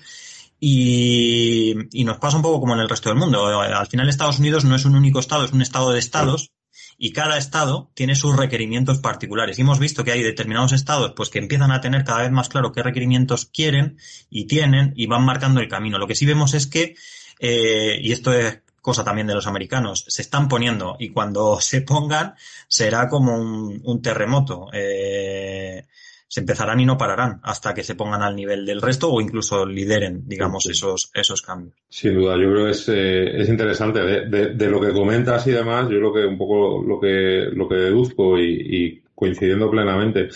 Y, 0.62 1.74
y, 1.92 2.06
nos 2.06 2.20
pasa 2.20 2.38
un 2.38 2.42
poco 2.42 2.62
como 2.62 2.74
en 2.74 2.80
el 2.80 2.88
resto 2.88 3.10
del 3.10 3.18
mundo. 3.18 3.46
Al 3.60 3.88
final 3.88 4.08
Estados 4.08 4.40
Unidos 4.40 4.64
no 4.64 4.78
es 4.78 4.86
un 4.86 4.96
único 4.96 5.20
estado, 5.20 5.44
es 5.44 5.52
un 5.52 5.62
estado 5.62 5.92
de 5.92 6.00
estados 6.00 6.52
y 6.98 7.12
cada 7.12 7.38
estado 7.38 7.92
tiene 7.96 8.16
sus 8.16 8.38
requerimientos 8.38 9.00
particulares. 9.00 9.60
Y 9.60 9.62
hemos 9.62 9.78
visto 9.78 10.06
que 10.06 10.14
hay 10.14 10.24
determinados 10.24 10.72
estados 10.72 11.12
pues 11.18 11.30
que 11.30 11.40
empiezan 11.40 11.72
a 11.72 11.82
tener 11.82 12.06
cada 12.06 12.22
vez 12.22 12.32
más 12.32 12.48
claro 12.48 12.72
qué 12.72 12.82
requerimientos 12.82 13.46
quieren 13.46 13.98
y 14.30 14.46
tienen 14.46 14.94
y 14.96 15.06
van 15.06 15.26
marcando 15.26 15.60
el 15.60 15.68
camino. 15.68 15.98
Lo 15.98 16.08
que 16.08 16.16
sí 16.16 16.26
vemos 16.26 16.54
es 16.54 16.66
que, 16.66 16.96
eh, 17.40 18.00
y 18.02 18.14
esto 18.14 18.32
es 18.32 18.62
cosa 18.88 19.04
también 19.04 19.28
de 19.28 19.34
los 19.34 19.48
americanos, 19.48 20.06
se 20.08 20.22
están 20.22 20.48
poniendo 20.48 20.96
y 20.98 21.10
cuando 21.10 21.58
se 21.60 21.82
pongan 21.82 22.36
será 22.70 23.10
como 23.10 23.36
un, 23.36 23.82
un 23.84 24.02
terremoto. 24.02 24.70
Eh, 24.72 25.84
se 26.30 26.40
empezarán 26.42 26.80
y 26.80 26.86
no 26.86 26.98
pararán 26.98 27.42
hasta 27.44 27.74
que 27.74 27.84
se 27.84 27.96
pongan 27.96 28.22
al 28.22 28.36
nivel 28.36 28.66
del 28.66 28.82
resto 28.82 29.12
o 29.12 29.20
incluso 29.20 29.66
lideren, 29.66 30.24
digamos, 30.26 30.64
sí. 30.64 30.72
esos, 30.72 31.10
esos 31.14 31.42
cambios. 31.42 31.76
Sin 31.90 32.16
duda, 32.16 32.36
yo 32.36 32.50
creo 32.52 32.66
que 32.66 32.72
es, 32.72 32.90
eh, 32.90 33.42
es 33.42 33.50
interesante. 33.50 34.02
De, 34.02 34.30
de, 34.30 34.54
de, 34.54 34.70
lo 34.70 34.80
que 34.80 34.94
comentas 34.94 35.46
y 35.48 35.52
demás, 35.52 35.90
yo 35.90 35.98
creo 35.98 36.14
que 36.14 36.26
un 36.26 36.38
poco 36.38 36.82
lo 36.82 37.00
que, 37.00 37.50
lo 37.54 37.68
que 37.68 37.76
deduzco 37.76 38.38
y, 38.38 38.52
y 38.52 39.04
coincidiendo 39.18 39.72
plenamente, 39.72 40.30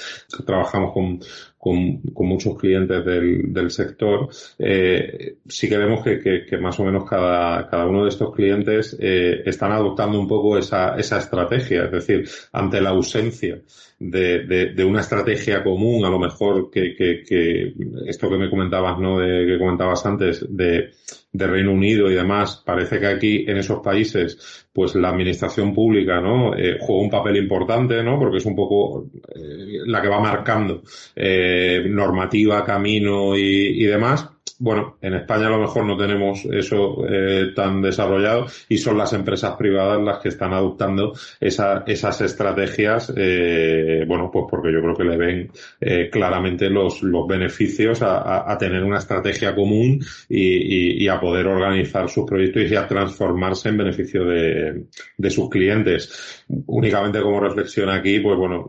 trabajamos 0.44 0.92
con, 0.92 1.20
con, 1.56 2.28
muchos 2.28 2.58
clientes 2.58 3.06
del, 3.06 3.54
del 3.54 3.70
sector, 3.70 4.28
eh, 4.58 5.36
sí 5.48 5.70
que 5.70 5.78
vemos 5.78 6.04
que, 6.04 6.48
que, 6.50 6.58
más 6.58 6.80
o 6.80 6.86
menos 6.86 7.08
cada, 7.08 7.70
cada 7.70 7.86
uno 7.86 8.06
de 8.06 8.10
estos 8.10 8.34
clientes 8.34 8.98
eh, 9.00 9.44
están 9.46 9.72
adoptando 9.72 10.20
un 10.20 10.28
poco 10.28 10.58
esa, 10.58 10.96
esa 10.98 11.20
estrategia, 11.20 11.86
es 11.86 11.92
decir, 11.92 12.28
ante 12.54 12.82
la 12.82 12.90
ausencia 12.90 13.62
de, 14.00 14.48
de, 14.48 14.74
de 14.74 14.84
una 14.84 15.02
estrategia 15.02 15.64
común, 15.64 16.04
a 16.04 16.10
lo 16.10 16.18
mejor 16.18 16.72
que, 16.72 16.96
que, 16.96 17.22
que 17.22 17.76
esto 18.08 18.32
que 18.32 18.38
me 18.38 18.50
comentabas, 18.50 18.98
¿no? 18.98 19.20
De, 19.20 19.46
que 19.46 19.60
comentabas 19.60 20.04
antes, 20.08 20.44
de, 20.50 20.90
de 21.34 21.48
Reino 21.48 21.72
Unido 21.72 22.12
y 22.12 22.16
demás, 22.16 22.62
parece 22.66 23.00
que 23.00 23.08
aquí 23.08 23.46
en 23.48 23.58
esos 23.58 23.80
países, 23.80 24.68
pues 24.74 24.96
la 24.96 25.10
administración 25.10 25.74
pública, 25.74 26.20
¿no? 26.20 26.56
Eh, 26.58 26.78
juega 26.80 27.04
un 27.04 27.10
papel 27.10 27.38
importante, 27.38 28.04
¿no? 28.04 28.20
Porque 28.20 28.38
es 28.38 28.46
un 28.46 28.56
poco 28.56 29.06
eh, 29.34 29.80
la 29.86 30.02
que 30.02 30.10
va 30.10 30.20
marcando 30.20 30.82
eh, 31.16 31.84
normativa, 31.88 32.64
camino 32.64 33.36
y, 33.38 33.84
y 33.84 33.86
demás 33.86 34.31
bueno, 34.62 34.98
en 35.02 35.16
España 35.16 35.48
a 35.48 35.50
lo 35.50 35.60
mejor 35.60 35.88
no 35.88 35.98
tenemos 35.98 36.46
eso 36.46 37.04
eh, 37.10 37.52
tan 37.56 37.82
desarrollado 37.82 38.46
y 38.70 38.78
son 38.78 38.96
las 38.96 39.12
empresas 39.14 39.56
privadas 39.56 40.00
las 40.04 40.20
que 40.20 40.30
están 40.30 40.54
adoptando 40.54 41.14
esa, 41.40 41.84
esas 41.88 42.22
estrategias, 42.22 43.12
eh, 43.18 44.06
bueno, 44.08 44.30
pues 44.32 44.46
porque 44.48 44.72
yo 44.72 44.82
creo 44.82 44.96
que 44.96 45.04
le 45.04 45.18
ven 45.18 45.52
eh, 45.80 46.12
claramente 46.12 46.70
los, 46.70 47.02
los 47.02 47.28
beneficios 47.28 48.04
a, 48.04 48.52
a, 48.52 48.56
tener 48.60 48.84
una 48.84 49.00
estrategia 49.00 49.56
común 49.56 50.00
y, 50.30 50.38
y, 50.40 51.04
y, 51.04 51.08
a 51.08 51.20
poder 51.20 51.48
organizar 51.48 52.08
sus 52.08 52.26
proyectos 52.26 52.70
y 52.70 52.76
a 52.76 52.88
transformarse 52.88 53.70
en 53.70 53.78
beneficio 53.78 54.26
de, 54.26 54.86
de 55.18 55.30
sus 55.32 55.50
clientes. 55.50 56.44
Únicamente 56.68 57.20
como 57.20 57.40
reflexión 57.40 57.90
aquí, 57.90 58.20
pues 58.20 58.38
bueno, 58.38 58.68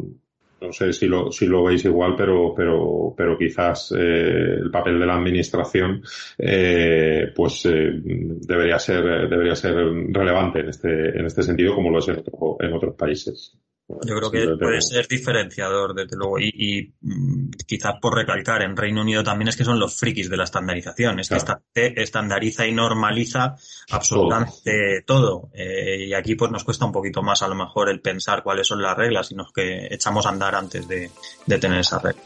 no 0.63 0.73
sé 0.73 0.93
si 0.93 1.07
lo, 1.07 1.31
si 1.31 1.47
lo 1.47 1.65
veis 1.65 1.85
igual, 1.85 2.15
pero, 2.17 2.55
pero, 2.55 3.15
pero 3.17 3.37
quizás 3.37 3.93
eh, 3.97 4.57
el 4.63 4.71
papel 4.71 4.99
de 4.99 5.07
la 5.07 5.17
administración 5.17 6.03
eh, 6.39 7.33
pues 7.35 7.67
eh, 7.67 7.91
debería 8.03 8.79
ser 8.79 9.29
debería 9.29 9.55
ser 9.55 9.75
relevante 9.75 10.61
en 10.61 10.69
este 10.69 11.19
en 11.19 11.27
este 11.27 11.43
sentido 11.43 11.75
como 11.75 11.91
lo 11.91 11.99
es 11.99 12.09
en, 12.09 12.19
otro, 12.19 12.57
en 12.61 12.73
otros 12.73 12.95
países. 12.95 13.57
Yo 14.05 14.17
creo 14.17 14.31
que 14.31 14.57
puede 14.59 14.81
ser 14.81 15.07
diferenciador, 15.07 15.95
desde 15.95 16.17
luego. 16.17 16.39
Y, 16.39 16.53
y, 16.55 16.95
mm, 17.01 17.51
quizás 17.67 17.95
por 18.01 18.15
recalcar, 18.15 18.63
en 18.63 18.77
Reino 18.77 19.03
Unido 19.03 19.23
también 19.23 19.49
es 19.49 19.57
que 19.57 19.65
son 19.65 19.79
los 19.79 19.99
frikis 19.99 20.31
de 20.31 20.37
la 20.37 20.45
estandarización. 20.45 21.21
Es 21.21 21.29
claro. 21.29 21.63
que 21.75 21.95
estandariza 21.97 22.67
y 22.67 22.73
normaliza 22.73 23.57
absolutamente 23.91 25.03
todo. 25.07 25.23
todo. 25.23 25.51
Eh, 25.55 26.07
y 26.07 26.15
aquí 26.15 26.35
pues 26.35 26.51
nos 26.51 26.65
cuesta 26.65 26.85
un 26.85 26.93
poquito 26.93 27.23
más 27.23 27.43
a 27.43 27.49
lo 27.49 27.55
mejor 27.55 27.89
el 27.91 28.01
pensar 28.01 28.43
cuáles 28.43 28.67
son 28.67 28.83
las 28.83 28.97
reglas, 28.97 29.29
sino 29.29 29.45
que 29.55 29.89
echamos 29.91 30.27
a 30.27 30.31
andar 30.31 30.55
antes 30.55 30.89
de, 30.89 31.11
de 31.47 31.59
tener 31.59 31.81
esa 31.81 31.99
regla. 31.99 32.23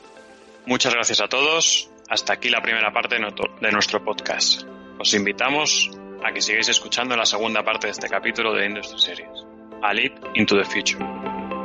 Muchas 0.66 0.94
gracias 0.94 1.20
a 1.20 1.28
todos. 1.28 1.90
Hasta 2.08 2.34
aquí 2.34 2.48
la 2.50 2.62
primera 2.62 2.92
parte 2.92 3.16
de 3.16 3.72
nuestro 3.72 4.04
podcast. 4.04 4.62
Os 4.98 5.12
invitamos 5.14 5.90
a 6.24 6.32
que 6.32 6.40
sigáis 6.40 6.68
escuchando 6.68 7.16
la 7.16 7.26
segunda 7.26 7.62
parte 7.62 7.88
de 7.88 7.92
este 7.92 8.08
capítulo 8.08 8.52
de 8.54 8.66
Industry 8.66 8.98
Series. 8.98 9.46
A 9.82 9.92
Leap 9.92 10.12
into 10.34 10.56
the 10.56 10.64
Future. 10.64 11.55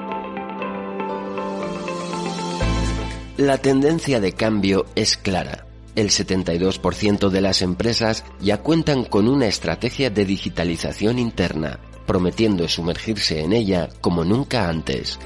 La 3.41 3.57
tendencia 3.57 4.19
de 4.19 4.33
cambio 4.33 4.85
es 4.93 5.17
clara. 5.17 5.65
El 5.95 6.09
72% 6.09 7.29
de 7.29 7.41
las 7.41 7.63
empresas 7.63 8.23
ya 8.39 8.57
cuentan 8.61 9.03
con 9.03 9.27
una 9.27 9.47
estrategia 9.47 10.11
de 10.11 10.25
digitalización 10.25 11.17
interna, 11.17 11.79
prometiendo 12.05 12.67
sumergirse 12.67 13.41
en 13.41 13.53
ella 13.53 13.89
como 13.99 14.23
nunca 14.23 14.69
antes. 14.69 15.17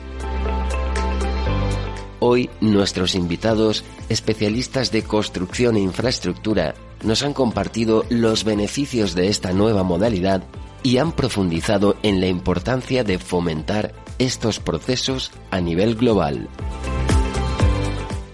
Hoy 2.22 2.50
nuestros 2.62 3.16
invitados, 3.16 3.84
especialistas 4.08 4.94
de 4.94 5.04
construcción 5.04 5.76
e 5.76 5.82
infraestructura, 5.82 6.74
nos 7.04 7.22
han 7.22 7.34
compartido 7.34 8.06
los 8.08 8.46
beneficios 8.46 9.14
de 9.14 9.28
esta 9.28 9.52
nueva 9.52 9.84
modalidad 9.84 10.42
y 10.84 11.00
han 11.00 11.12
profundizado 11.12 11.98
en 12.02 12.22
la 12.22 12.28
importancia 12.28 13.04
de 13.04 13.20
fomentar 13.20 13.94
estos 14.20 14.62
procesos 14.62 15.34
a 15.52 15.60
nivel 15.60 15.96
global. 15.96 16.48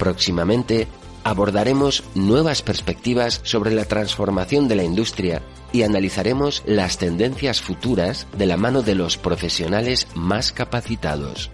Próximamente 0.01 0.87
abordaremos 1.23 2.03
nuevas 2.15 2.63
perspectivas 2.63 3.39
sobre 3.43 3.69
la 3.69 3.85
transformación 3.85 4.67
de 4.67 4.75
la 4.75 4.83
industria 4.83 5.43
y 5.71 5.83
analizaremos 5.83 6.63
las 6.65 6.97
tendencias 6.97 7.61
futuras 7.61 8.25
de 8.35 8.47
la 8.47 8.57
mano 8.57 8.81
de 8.81 8.95
los 8.95 9.17
profesionales 9.17 10.07
más 10.15 10.53
capacitados. 10.53 11.51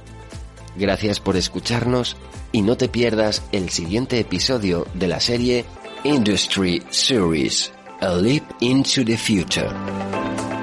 Gracias 0.78 1.20
por 1.20 1.36
escucharnos 1.36 2.16
y 2.54 2.62
no 2.62 2.78
te 2.78 2.88
pierdas 2.88 3.44
el 3.52 3.70
siguiente 3.70 4.18
episodio 4.18 4.88
de 4.94 5.08
la 5.10 5.20
serie 5.20 5.66
Industry 6.06 6.82
Series, 6.90 7.74
A 8.00 8.14
Leap 8.14 8.46
into 8.62 9.04
the 9.04 9.18
Future. 9.18 10.57